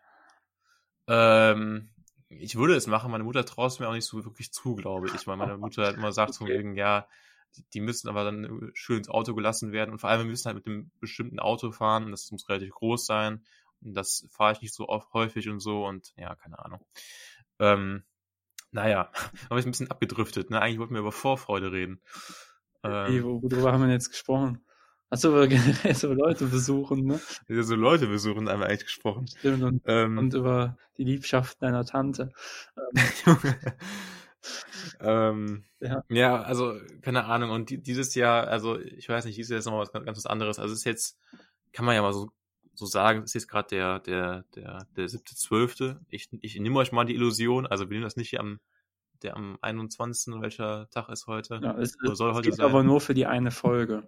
Ähm, 1.08 1.90
ich 2.28 2.58
würde 2.58 2.76
es 2.76 2.88
machen, 2.88 3.12
meine 3.12 3.24
Mutter 3.24 3.46
traut 3.46 3.72
es 3.72 3.80
mir 3.80 3.88
auch 3.88 3.94
nicht 3.94 4.06
so 4.06 4.26
wirklich 4.26 4.52
zu, 4.52 4.76
glaube 4.76 5.08
ich, 5.08 5.26
weil 5.26 5.38
meine 5.38 5.58
Mutter 5.58 5.86
halt 5.86 5.96
immer 5.96 6.12
sagt 6.12 6.32
okay. 6.32 6.38
von 6.38 6.48
wegen, 6.48 6.76
ja, 6.76 7.08
die, 7.56 7.64
die, 7.74 7.82
müssen 7.82 8.10
aber 8.10 8.24
dann 8.24 8.72
schön 8.74 8.98
ins 8.98 9.10
Auto 9.10 9.34
gelassen 9.34 9.72
werden 9.72 9.92
und 9.92 10.00
vor 10.00 10.10
allem 10.10 10.22
wir 10.22 10.30
müssen 10.30 10.46
halt 10.46 10.58
mit 10.58 10.68
einem 10.68 10.92
bestimmten 11.00 11.40
Auto 11.40 11.72
fahren 11.72 12.06
und 12.06 12.12
das 12.12 12.32
muss 12.32 12.50
relativ 12.50 12.72
groß 12.72 13.06
sein 13.06 13.44
und 13.82 13.94
das 13.94 14.28
fahre 14.30 14.54
ich 14.54 14.62
nicht 14.62 14.74
so 14.74 14.88
oft 14.88 15.12
häufig 15.14 15.50
und 15.50 15.60
so 15.60 15.86
und 15.86 16.14
ja, 16.18 16.36
keine 16.36 16.60
Ahnung. 16.64 16.86
Ähm, 17.60 18.04
naja, 18.72 19.12
aber 19.50 19.60
ich 19.60 19.66
ein 19.66 19.72
bisschen 19.72 19.92
abgedriftet, 19.92 20.50
ne? 20.50 20.62
Eigentlich 20.62 20.80
wollten 20.80 20.94
wir 20.94 21.02
über 21.02 21.12
Vorfreude 21.12 21.72
reden. 21.72 22.02
Ähm, 22.84 23.24
worüber 23.24 23.72
haben 23.72 23.86
wir 23.86 23.92
jetzt 23.92 24.10
gesprochen? 24.10 24.64
Achso, 25.10 25.34
wir 25.34 25.48
generell 25.48 25.96
so 25.96 26.14
Leute 26.14 26.46
besuchen, 26.46 27.06
ne? 27.06 27.20
Ja, 27.48 27.64
so 27.64 27.76
Leute 27.76 28.08
besuchen 28.08 28.50
haben 28.50 28.60
wir 28.60 28.68
eigentlich 28.68 28.86
gesprochen. 28.86 29.28
Stimmt, 29.28 29.64
und, 29.64 29.82
ähm, 29.86 30.18
und 30.18 30.34
über 30.34 30.78
die 30.98 31.04
Liebschaft 31.04 31.62
deiner 31.62 31.86
Tante. 31.86 32.32
Ähm, 33.26 33.74
ähm, 35.00 35.64
ja. 35.80 36.04
ja. 36.10 36.42
also, 36.42 36.76
keine 37.02 37.26
Ahnung. 37.26 37.52
Und 37.52 37.70
dieses 37.70 38.16
Jahr, 38.16 38.48
also, 38.48 38.80
ich 38.80 39.08
weiß 39.08 39.26
nicht, 39.26 39.38
dieses 39.38 39.50
Jahr 39.50 39.60
ist 39.60 39.66
nochmal 39.66 39.82
was 39.82 39.92
ganz, 39.92 40.06
ganz 40.06 40.18
was 40.18 40.26
anderes. 40.26 40.60
Also, 40.60 40.74
es 40.74 40.80
ist 40.80 40.86
jetzt, 40.86 41.20
kann 41.74 41.86
man 41.86 41.96
ja 41.96 42.02
mal 42.02 42.14
so, 42.14 42.32
so 42.74 42.86
sagen, 42.86 43.20
es 43.20 43.32
ist 43.32 43.34
jetzt 43.36 43.48
gerade 43.48 43.70
der, 43.70 44.00
der, 44.00 44.46
der, 44.56 44.88
der 44.96 45.10
siebte, 45.10 45.36
zwölfte. 45.36 46.00
Ich, 46.10 46.30
ich 46.42 46.60
nehme 46.60 46.78
euch 46.80 46.92
mal 46.92 47.06
die 47.06 47.16
Illusion, 47.16 47.68
also, 47.68 47.90
wir 47.90 47.96
nehmen 47.96 48.04
das 48.04 48.16
nicht 48.16 48.30
hier 48.30 48.40
am, 48.40 48.60
der 49.24 49.36
am 49.36 49.58
21. 49.62 50.42
welcher 50.42 50.90
Tag 50.92 51.10
ist 51.10 51.28
heute? 51.28 51.60
Ja, 51.62 51.78
es, 51.78 51.96
es, 52.04 52.18
soll 52.18 52.34
heute 52.34 52.50
es 52.50 52.58
sein. 52.58 52.66
aber 52.66 52.84
nur 52.84 53.02
für 53.02 53.14
die 53.14 53.26
eine 53.26 53.52
Folge. 53.52 54.08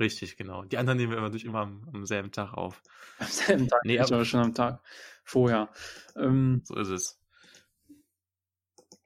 Richtig, 0.00 0.36
genau. 0.36 0.64
Die 0.64 0.76
anderen 0.76 0.98
nehmen 0.98 1.12
wir 1.12 1.20
natürlich 1.20 1.44
immer 1.44 1.60
am, 1.60 1.88
am 1.92 2.04
selben 2.04 2.32
Tag 2.32 2.52
auf. 2.52 2.82
Am 3.18 3.26
selben 3.28 3.68
Tag, 3.68 3.80
nee, 3.84 3.98
aber 4.00 4.24
schon 4.24 4.40
am 4.40 4.54
Tag 4.54 4.80
vorher. 5.22 5.68
Ähm, 6.16 6.62
so 6.64 6.74
ist 6.74 6.88
es. 6.88 7.20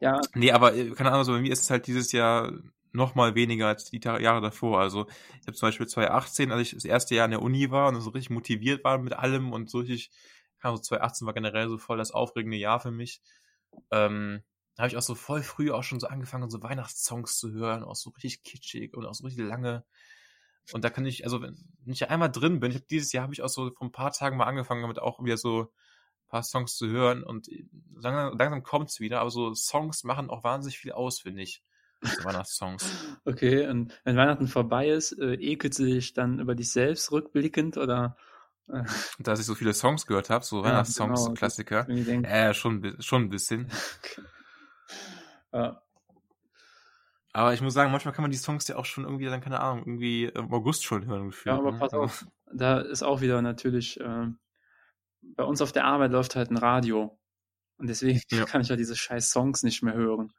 Ja. 0.00 0.20
Nee, 0.34 0.52
aber 0.52 0.74
äh, 0.74 0.90
keine 0.90 1.10
Ahnung, 1.10 1.24
so 1.24 1.32
bei 1.32 1.40
mir 1.40 1.52
ist 1.52 1.62
es 1.62 1.70
halt 1.70 1.86
dieses 1.86 2.12
Jahr 2.12 2.52
noch 2.92 3.14
mal 3.14 3.34
weniger 3.34 3.68
als 3.68 3.84
die 3.84 4.00
Jahre 4.02 4.40
davor. 4.40 4.80
Also 4.80 5.06
ich 5.40 5.46
habe 5.46 5.54
zum 5.54 5.68
Beispiel 5.68 5.86
2018, 5.86 6.52
als 6.52 6.62
ich 6.62 6.74
das 6.74 6.84
erste 6.84 7.14
Jahr 7.14 7.26
in 7.26 7.32
der 7.32 7.42
Uni 7.42 7.70
war 7.70 7.88
und 7.88 8.00
so 8.00 8.10
richtig 8.10 8.30
motiviert 8.30 8.84
war 8.84 8.98
mit 8.98 9.12
allem 9.12 9.52
und 9.52 9.70
so 9.70 9.78
richtig, 9.78 10.10
Ahnung, 10.60 10.82
2018 10.82 11.26
war 11.26 11.34
generell 11.34 11.68
so 11.68 11.78
voll 11.78 11.98
das 11.98 12.10
aufregende 12.12 12.56
Jahr 12.56 12.80
für 12.80 12.90
mich. 12.90 13.20
Ähm, 13.90 14.42
da 14.74 14.82
habe 14.84 14.88
ich 14.88 14.96
auch 14.96 15.02
so 15.02 15.14
voll 15.14 15.42
früh 15.42 15.70
auch 15.72 15.82
schon 15.82 16.00
so 16.00 16.06
angefangen, 16.06 16.50
so 16.50 16.62
Weihnachtssongs 16.62 17.36
zu 17.38 17.52
hören, 17.52 17.82
auch 17.82 17.96
so 17.96 18.10
richtig 18.10 18.42
kitschig 18.44 18.96
und 18.96 19.06
auch 19.06 19.14
so 19.14 19.24
richtig 19.24 19.44
lange. 19.46 19.84
Und 20.72 20.84
da 20.84 20.90
kann 20.90 21.06
ich, 21.06 21.24
also 21.24 21.42
wenn 21.42 21.56
ich 21.86 22.08
einmal 22.10 22.30
drin 22.30 22.60
bin, 22.60 22.70
ich 22.70 22.76
hab, 22.78 22.88
dieses 22.88 23.12
Jahr 23.12 23.24
habe 23.24 23.32
ich 23.32 23.42
auch 23.42 23.48
so 23.48 23.70
vor 23.72 23.86
ein 23.86 23.92
paar 23.92 24.12
Tagen 24.12 24.36
mal 24.36 24.44
angefangen, 24.44 24.82
damit 24.82 24.98
auch 25.00 25.22
wieder 25.24 25.36
so 25.36 25.72
paar 26.28 26.42
Songs 26.42 26.76
zu 26.76 26.88
hören 26.88 27.22
und 27.22 27.48
langsam, 27.94 28.36
langsam 28.38 28.62
kommt's 28.62 29.00
wieder, 29.00 29.20
aber 29.20 29.30
so 29.30 29.54
Songs 29.54 30.04
machen 30.04 30.30
auch 30.30 30.44
wahnsinnig 30.44 30.78
viel 30.78 30.92
aus, 30.92 31.20
finde 31.20 31.42
ich. 31.42 31.62
So 32.02 32.24
Weihnachtssongs. 32.24 32.84
okay, 33.24 33.66
und 33.66 33.92
wenn 34.04 34.16
Weihnachten 34.16 34.46
vorbei 34.46 34.88
ist, 34.88 35.12
äh, 35.18 35.34
ekelt 35.34 35.74
sie 35.74 35.86
dich 35.94 36.12
dann 36.12 36.38
über 36.38 36.54
dich 36.54 36.70
selbst 36.70 37.10
rückblickend 37.12 37.76
oder 37.76 38.16
Äh, 38.70 38.84
dass 39.18 39.40
ich 39.40 39.46
so 39.46 39.54
viele 39.54 39.72
Songs 39.72 40.06
gehört 40.06 40.28
habe, 40.30 40.44
so 40.44 40.58
Ja, 40.58 40.64
Weihnachtssongs, 40.64 41.22
genau, 41.24 41.34
Klassiker. 41.34 41.88
Äh, 41.88 42.52
schon, 42.54 42.96
schon 43.00 43.22
ein 43.22 43.30
bisschen. 43.30 43.70
ja, 45.52 45.80
Aber 47.32 47.54
ich 47.54 47.60
muss 47.60 47.74
sagen, 47.74 47.90
manchmal 47.92 48.14
kann 48.14 48.22
man 48.22 48.30
die 48.30 48.36
Songs 48.36 48.68
ja 48.68 48.76
auch 48.76 48.84
schon 48.84 49.04
irgendwie, 49.04 49.26
dann 49.26 49.40
keine 49.40 49.60
Ahnung, 49.60 49.80
irgendwie 49.86 50.24
im 50.24 50.52
August 50.52 50.84
schon 50.84 51.06
hören. 51.06 51.26
Gefühlt, 51.30 51.54
ja, 51.54 51.58
aber 51.58 51.72
ne? 51.72 51.78
pass 51.78 51.92
Also- 51.94 52.04
auf, 52.04 52.26
da 52.52 52.78
ist 52.80 53.02
auch 53.02 53.20
wieder 53.20 53.40
natürlich, 53.42 53.98
äh, 54.00 54.26
bei 55.36 55.44
uns 55.44 55.60
auf 55.60 55.72
der 55.72 55.84
Arbeit 55.84 56.12
läuft 56.12 56.36
halt 56.36 56.50
ein 56.50 56.56
Radio. 56.56 57.18
Und 57.76 57.88
deswegen 57.88 58.20
Ja. 58.30 58.44
kann 58.46 58.60
ich 58.60 58.68
ja 58.68 58.76
diese 58.76 58.96
scheiß 58.96 59.30
Songs 59.30 59.62
nicht 59.62 59.82
mehr 59.82 59.94
hören. 59.94 60.32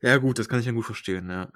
Ja, 0.00 0.16
gut, 0.18 0.38
das 0.38 0.48
kann 0.48 0.60
ich 0.60 0.66
ja 0.66 0.72
gut 0.72 0.86
verstehen, 0.86 1.30
ja. 1.30 1.50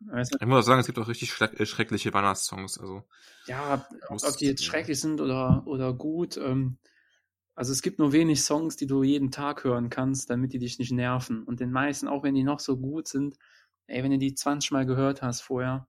Weißt 0.00 0.34
du? 0.34 0.38
Ich 0.40 0.46
muss 0.46 0.64
auch 0.64 0.66
sagen, 0.66 0.80
es 0.80 0.86
gibt 0.86 0.98
auch 0.98 1.08
richtig 1.08 1.40
äh, 1.40 1.66
schreckliche 1.66 2.12
Weihnachtssongs. 2.12 2.78
Also, 2.78 3.04
Ja, 3.46 3.86
ob 4.08 4.36
die 4.36 4.46
jetzt 4.46 4.64
schrecklich 4.64 5.00
sind 5.00 5.20
oder, 5.20 5.62
oder 5.66 5.92
gut. 5.92 6.36
Ähm, 6.36 6.78
also 7.54 7.72
es 7.72 7.82
gibt 7.82 7.98
nur 7.98 8.12
wenig 8.12 8.42
Songs, 8.42 8.76
die 8.76 8.86
du 8.86 9.02
jeden 9.02 9.30
Tag 9.30 9.64
hören 9.64 9.90
kannst, 9.90 10.30
damit 10.30 10.52
die 10.52 10.58
dich 10.58 10.78
nicht 10.78 10.92
nerven. 10.92 11.44
Und 11.44 11.60
den 11.60 11.70
meisten, 11.70 12.08
auch 12.08 12.22
wenn 12.22 12.34
die 12.34 12.44
noch 12.44 12.60
so 12.60 12.78
gut 12.78 13.06
sind, 13.08 13.36
ey, 13.86 14.02
wenn 14.02 14.10
du 14.10 14.18
die 14.18 14.34
20 14.34 14.72
Mal 14.72 14.86
gehört 14.86 15.22
hast 15.22 15.42
vorher, 15.42 15.86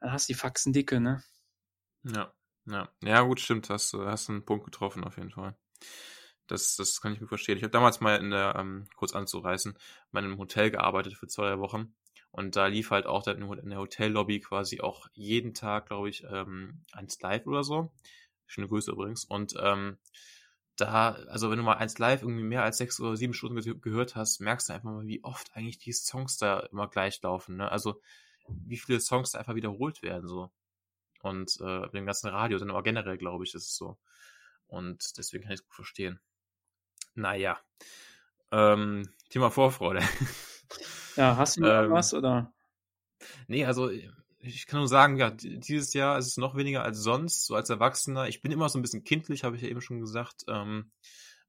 dann 0.00 0.12
hast 0.12 0.28
du 0.28 0.32
die 0.32 0.38
Faxen 0.38 0.72
dicke, 0.72 1.00
ne? 1.00 1.22
ja. 2.04 2.32
Ja, 2.66 2.88
ja 3.02 3.20
gut, 3.22 3.40
stimmt, 3.40 3.68
hast, 3.70 3.92
du 3.92 4.06
hast 4.06 4.30
einen 4.30 4.44
Punkt 4.44 4.64
getroffen 4.64 5.04
auf 5.04 5.16
jeden 5.16 5.30
Fall. 5.30 5.54
Das, 6.46 6.76
das 6.76 7.00
kann 7.00 7.12
ich 7.12 7.20
gut 7.20 7.28
verstehen. 7.28 7.56
Ich 7.56 7.62
habe 7.62 7.70
damals 7.72 8.00
mal 8.00 8.16
in 8.16 8.30
der, 8.30 8.54
ähm, 8.58 8.86
kurz 8.96 9.14
anzureißen, 9.14 9.78
mal 10.12 10.20
in 10.24 10.26
einem 10.30 10.38
Hotel 10.38 10.70
gearbeitet 10.70 11.14
für 11.14 11.26
zwei 11.28 11.58
Wochen. 11.58 11.94
Und 12.30 12.56
da 12.56 12.66
lief 12.66 12.90
halt 12.90 13.06
auch 13.06 13.26
in 13.26 13.70
der 13.70 13.78
Hotellobby 13.78 14.40
quasi 14.40 14.80
auch 14.80 15.08
jeden 15.14 15.54
Tag, 15.54 15.86
glaube 15.86 16.08
ich, 16.10 16.24
ähm, 16.30 16.84
eins 16.92 17.20
live 17.20 17.46
oder 17.46 17.64
so. 17.64 17.92
Schöne 18.46 18.68
Grüße 18.68 18.90
übrigens. 18.92 19.24
Und 19.24 19.54
ähm, 19.60 19.98
da, 20.76 21.12
also 21.28 21.50
wenn 21.50 21.58
du 21.58 21.64
mal 21.64 21.76
eins 21.76 21.98
live 21.98 22.22
irgendwie 22.22 22.44
mehr 22.44 22.64
als 22.64 22.78
sechs 22.78 23.00
oder 23.00 23.16
sieben 23.16 23.34
Stunden 23.34 23.60
ge 23.60 23.74
gehört 23.80 24.16
hast, 24.16 24.40
merkst 24.40 24.68
du 24.68 24.72
einfach 24.74 24.90
mal, 24.90 25.06
wie 25.06 25.22
oft 25.24 25.54
eigentlich 25.54 25.78
die 25.78 25.92
Songs 25.92 26.38
da 26.38 26.60
immer 26.60 26.88
gleich 26.88 27.22
laufen. 27.22 27.56
Ne? 27.56 27.70
Also 27.70 28.00
wie 28.48 28.78
viele 28.78 29.00
Songs 29.00 29.32
da 29.32 29.38
einfach 29.38 29.54
wiederholt 29.54 30.02
werden 30.02 30.28
so. 30.28 30.50
Und 31.24 31.58
äh, 31.60 31.80
mit 31.80 31.94
dem 31.94 32.04
ganzen 32.06 32.28
Radio, 32.28 32.58
dann 32.58 32.70
aber 32.70 32.82
generell, 32.82 33.16
glaube 33.16 33.44
ich, 33.44 33.54
ist 33.54 33.66
es 33.68 33.76
so. 33.76 33.96
Und 34.66 35.16
deswegen 35.16 35.42
kann 35.44 35.52
ich 35.52 35.60
es 35.60 35.64
gut 35.64 35.74
verstehen. 35.74 36.20
Naja. 37.14 37.58
Ähm, 38.52 39.08
Thema 39.30 39.50
Vorfreude. 39.50 40.00
Ja, 41.16 41.36
hast 41.36 41.56
du 41.56 41.60
noch 41.60 41.68
Ähm, 41.84 41.92
was 41.92 42.12
oder? 42.12 42.52
Nee, 43.46 43.64
also 43.66 43.88
ich 44.40 44.66
kann 44.66 44.80
nur 44.80 44.88
sagen, 44.88 45.16
ja, 45.16 45.30
di- 45.30 45.60
dieses 45.60 45.94
Jahr 45.94 46.18
ist 46.18 46.26
es 46.26 46.36
noch 46.38 46.56
weniger 46.56 46.82
als 46.82 46.98
sonst, 46.98 47.46
so 47.46 47.54
als 47.54 47.70
Erwachsener. 47.70 48.26
Ich 48.28 48.42
bin 48.42 48.50
immer 48.50 48.68
so 48.68 48.78
ein 48.78 48.82
bisschen 48.82 49.04
kindlich, 49.04 49.44
habe 49.44 49.54
ich 49.54 49.62
ja 49.62 49.68
eben 49.68 49.80
schon 49.80 50.00
gesagt, 50.00 50.44
ähm, 50.48 50.90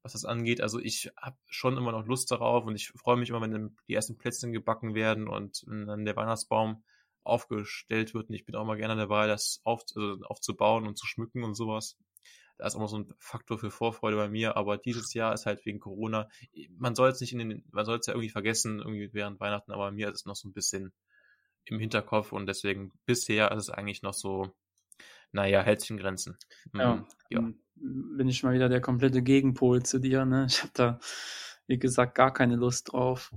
was 0.03 0.11
das 0.13 0.23
angeht. 0.25 0.61
Also 0.61 0.79
ich 0.79 1.11
habe 1.17 1.37
schon 1.49 1.77
immer 1.77 1.91
noch 1.91 2.05
Lust 2.05 2.29
darauf 2.29 2.65
und 2.65 2.75
ich 2.75 2.89
freue 2.89 3.17
mich 3.17 3.29
immer, 3.29 3.41
wenn 3.41 3.75
die 3.87 3.95
ersten 3.95 4.17
Plätzchen 4.19 4.53
gebacken 4.53 4.93
werden 4.93 5.27
und 5.27 5.63
dann 5.67 6.05
der 6.05 6.15
Weihnachtsbaum 6.15 6.83
aufgestellt 7.25 8.13
wird. 8.13 8.29
Und 8.29 8.35
ich 8.35 8.45
bin 8.45 8.55
auch 8.55 8.65
mal 8.65 8.77
gerne 8.77 8.95
dabei, 8.95 9.27
das 9.27 9.61
auf, 9.63 9.83
also 9.95 10.23
aufzubauen 10.25 10.87
und 10.87 10.97
zu 10.97 11.05
schmücken 11.07 11.43
und 11.43 11.55
sowas. 11.55 11.97
Da 12.57 12.67
ist 12.67 12.75
auch 12.75 12.79
noch 12.79 12.89
so 12.89 12.99
ein 12.99 13.13
Faktor 13.19 13.57
für 13.59 13.71
Vorfreude 13.71 14.15
bei 14.17 14.29
mir, 14.29 14.55
aber 14.55 14.77
dieses 14.77 15.13
Jahr 15.13 15.33
ist 15.33 15.45
halt 15.45 15.65
wegen 15.65 15.79
Corona, 15.79 16.29
man 16.77 16.95
soll 16.95 17.09
es 17.09 17.19
nicht 17.19 17.33
in 17.33 17.39
den, 17.39 17.65
man 17.71 17.85
soll 17.85 17.99
es 17.99 18.05
ja 18.07 18.13
irgendwie 18.13 18.29
vergessen, 18.29 18.79
irgendwie 18.79 19.09
während 19.13 19.39
Weihnachten, 19.41 19.71
aber 19.73 19.87
bei 19.87 19.91
mir 19.91 20.07
ist 20.09 20.21
es 20.21 20.25
noch 20.25 20.37
so 20.37 20.47
ein 20.47 20.53
bisschen 20.53 20.93
im 21.65 21.79
Hinterkopf 21.79 22.31
und 22.31 22.47
deswegen 22.47 22.91
bisher 23.05 23.51
ist 23.51 23.63
es 23.63 23.69
eigentlich 23.69 24.01
noch 24.03 24.13
so, 24.13 24.55
naja, 25.31 25.61
hält 25.63 25.81
sich 25.81 25.91
in 25.91 25.97
Grenzen. 25.97 26.37
Ja, 26.77 26.95
Mm, 26.95 27.03
ja. 27.29 27.51
bin 27.75 28.27
ich 28.27 28.43
mal 28.43 28.53
wieder 28.53 28.69
der 28.69 28.81
komplette 28.81 29.21
Gegenpol 29.21 29.83
zu 29.83 29.99
dir, 29.99 30.25
ne? 30.25 30.45
Ich 30.49 30.61
habe 30.61 30.71
da, 30.73 30.99
wie 31.67 31.79
gesagt, 31.79 32.15
gar 32.15 32.33
keine 32.33 32.55
Lust 32.55 32.93
drauf. 32.93 33.31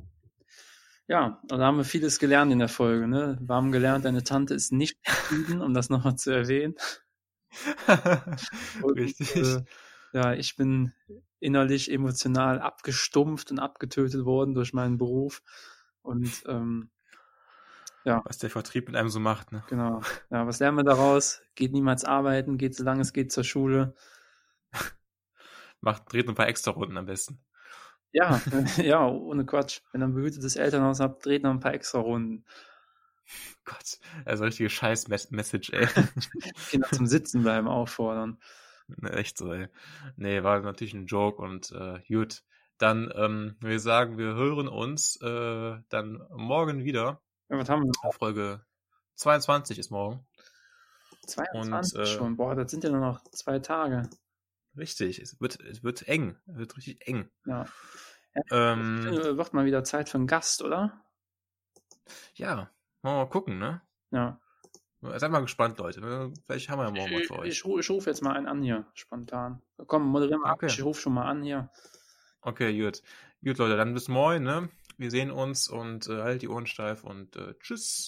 Ja, 1.09 1.41
und 1.51 1.59
da 1.59 1.65
haben 1.65 1.79
wir 1.79 1.85
vieles 1.85 2.19
gelernt 2.19 2.53
in 2.53 2.59
der 2.59 2.69
Folge, 2.69 3.09
ne? 3.09 3.39
Wir 3.41 3.55
haben 3.55 3.73
gelernt, 3.73 4.05
deine 4.05 4.25
Tante 4.25 4.53
ist 4.53 4.73
nicht 4.73 4.99
zufrieden, 5.05 5.63
um 5.63 5.73
das 5.73 5.89
nochmal 5.89 6.17
zu 6.17 6.31
erwähnen. 6.31 6.75
Und, 8.83 8.99
Richtig. 8.99 9.35
Äh, 9.35 9.65
ja, 10.13 10.35
ich 10.35 10.55
bin 10.57 10.93
innerlich 11.41 11.91
emotional 11.91 12.61
abgestumpft 12.61 13.51
und 13.51 13.59
abgetötet 13.59 14.27
worden 14.27 14.55
durch 14.55 14.75
meinen 14.75 14.99
Beruf. 14.99 15.43
Und 16.03 16.45
ähm, 16.47 16.91
Was 18.25 18.39
der 18.39 18.51
Vertrieb 18.51 18.87
mit 18.87 18.97
einem 18.97 19.09
so 19.09 19.19
macht, 19.19 19.51
ne? 19.51 19.65
genau. 19.69 20.03
Ja, 20.31 20.47
was 20.47 20.59
lernen 20.59 20.77
wir 20.77 20.85
daraus? 20.85 21.41
Geht 21.55 21.73
niemals 21.73 22.05
arbeiten, 22.05 22.59
geht 22.59 22.75
solange 22.75 23.01
es 23.01 23.15
geht 23.15 23.33
zur 23.33 23.45
Schule. 23.45 23.95
Macht, 25.81 26.13
dreht 26.13 26.29
ein 26.29 26.35
paar 26.35 26.49
extra 26.49 26.73
Runden 26.73 26.99
am 26.99 27.07
besten. 27.07 27.41
Ja, 28.13 28.41
ja, 28.79 29.07
ohne 29.07 29.45
Quatsch. 29.45 29.81
Wenn 29.93 30.03
ihr 30.03 30.09
ein 30.09 30.15
behütetes 30.15 30.57
Elternhaus 30.57 31.01
habt, 31.01 31.25
dreht 31.25 31.43
noch 31.43 31.51
ein 31.51 31.61
paar 31.61 31.75
extra 31.75 31.99
Runden. 31.99 32.45
Gott, 33.65 33.99
also 34.25 34.45
richtige 34.45 34.71
Scheiß-Message, 34.71 35.71
ey. 35.71 35.87
Kinder 36.71 36.89
zum 36.91 37.07
Sitzen 37.07 37.43
bleiben 37.43 37.69
auffordern. 37.69 38.39
Echt 39.03 39.37
so, 39.37 39.53
ey. 39.53 39.69
Nee, 40.17 40.43
war 40.43 40.61
natürlich 40.61 40.95
ein 40.95 41.07
Joke 41.07 41.43
und 41.43 41.71
äh, 41.73 42.01
gut. 42.09 42.43
Dann, 42.79 43.13
ähm, 43.15 43.57
wir 43.61 43.81
sagen, 43.81 44.17
wir 44.19 44.35
hören 44.35 44.69
uns 44.69 45.21
äh, 45.21 45.77
dann 45.89 46.23
morgen 46.31 46.85
wieder. 46.85 47.21
Ja, 47.49 47.59
was 47.59 47.69
haben 47.69 47.83
wir? 47.83 48.13
Folge 48.13 48.65
22 49.17 49.79
ist 49.79 49.91
morgen. 49.91 50.27
22 51.27 51.99
Und, 51.99 52.03
äh, 52.03 52.07
schon. 52.07 52.37
Boah, 52.37 52.55
das 52.55 52.71
sind 52.71 52.85
ja 52.85 52.91
nur 52.91 53.01
noch 53.01 53.23
zwei 53.33 53.59
Tage. 53.59 54.09
Richtig, 54.79 55.19
es 55.19 55.41
wird, 55.41 55.61
es 55.61 55.83
wird 55.83 56.07
eng. 56.09 56.37
Es 56.47 56.57
wird 56.57 56.77
richtig 56.77 57.07
eng. 57.07 57.29
Ja. 57.47 57.67
Ähm, 58.51 59.07
Äh, 59.09 59.37
Wird 59.37 59.53
mal 59.53 59.65
wieder 59.67 59.83
Zeit 59.85 60.09
für 60.09 60.17
einen 60.19 60.27
Gast, 60.29 60.63
oder? 60.63 61.05
ja, 62.35 62.71
wollen 63.03 63.17
wir 63.17 63.25
mal 63.25 63.29
gucken, 63.29 63.59
ne? 63.59 63.83
Ja. 64.11 64.41
Seid 65.01 65.31
mal 65.31 65.41
gespannt, 65.41 65.79
Leute. 65.79 66.01
ne? 66.01 66.33
Vielleicht 66.47 66.69
haben 66.69 66.79
wir 66.81 66.85
ja 66.85 66.91
morgen 66.91 67.13
was 67.15 67.21
Ich, 67.23 67.27
für 67.29 67.35
ich, 67.35 67.41
euch. 67.41 67.49
ich, 67.49 67.61
ru- 67.65 67.79
ich 67.79 67.91
rufe 67.91 68.11
jetzt 68.11 68.23
mal 68.23 68.35
einen 68.37 68.47
an 68.47 68.63
hier, 68.63 68.87
spontan. 68.95 69.63
Komm, 69.87 70.05
moderieren 70.09 70.41
wir 70.41 70.47
ab. 70.49 70.57
Okay. 70.57 70.67
Ich 70.67 70.83
rufe 70.83 71.01
schon 71.01 71.15
mal 71.15 71.27
an 71.27 71.43
hier. 71.43 71.71
Okay, 72.41 72.77
gut. 72.81 73.03
Gut, 73.45 73.59
Leute, 73.59 73.77
dann 73.77 73.95
bis 73.95 74.09
morgen, 74.09 74.45
ne? 74.45 74.69
Wir 74.97 75.11
sehen 75.11 75.31
uns 75.31 75.69
und 75.69 76.09
äh, 76.09 76.23
halt 76.23 76.43
die 76.43 76.49
Ohren 76.49 76.67
steif 76.67 77.05
und 77.05 77.37
äh, 77.37 77.55
tschüss. 77.61 78.07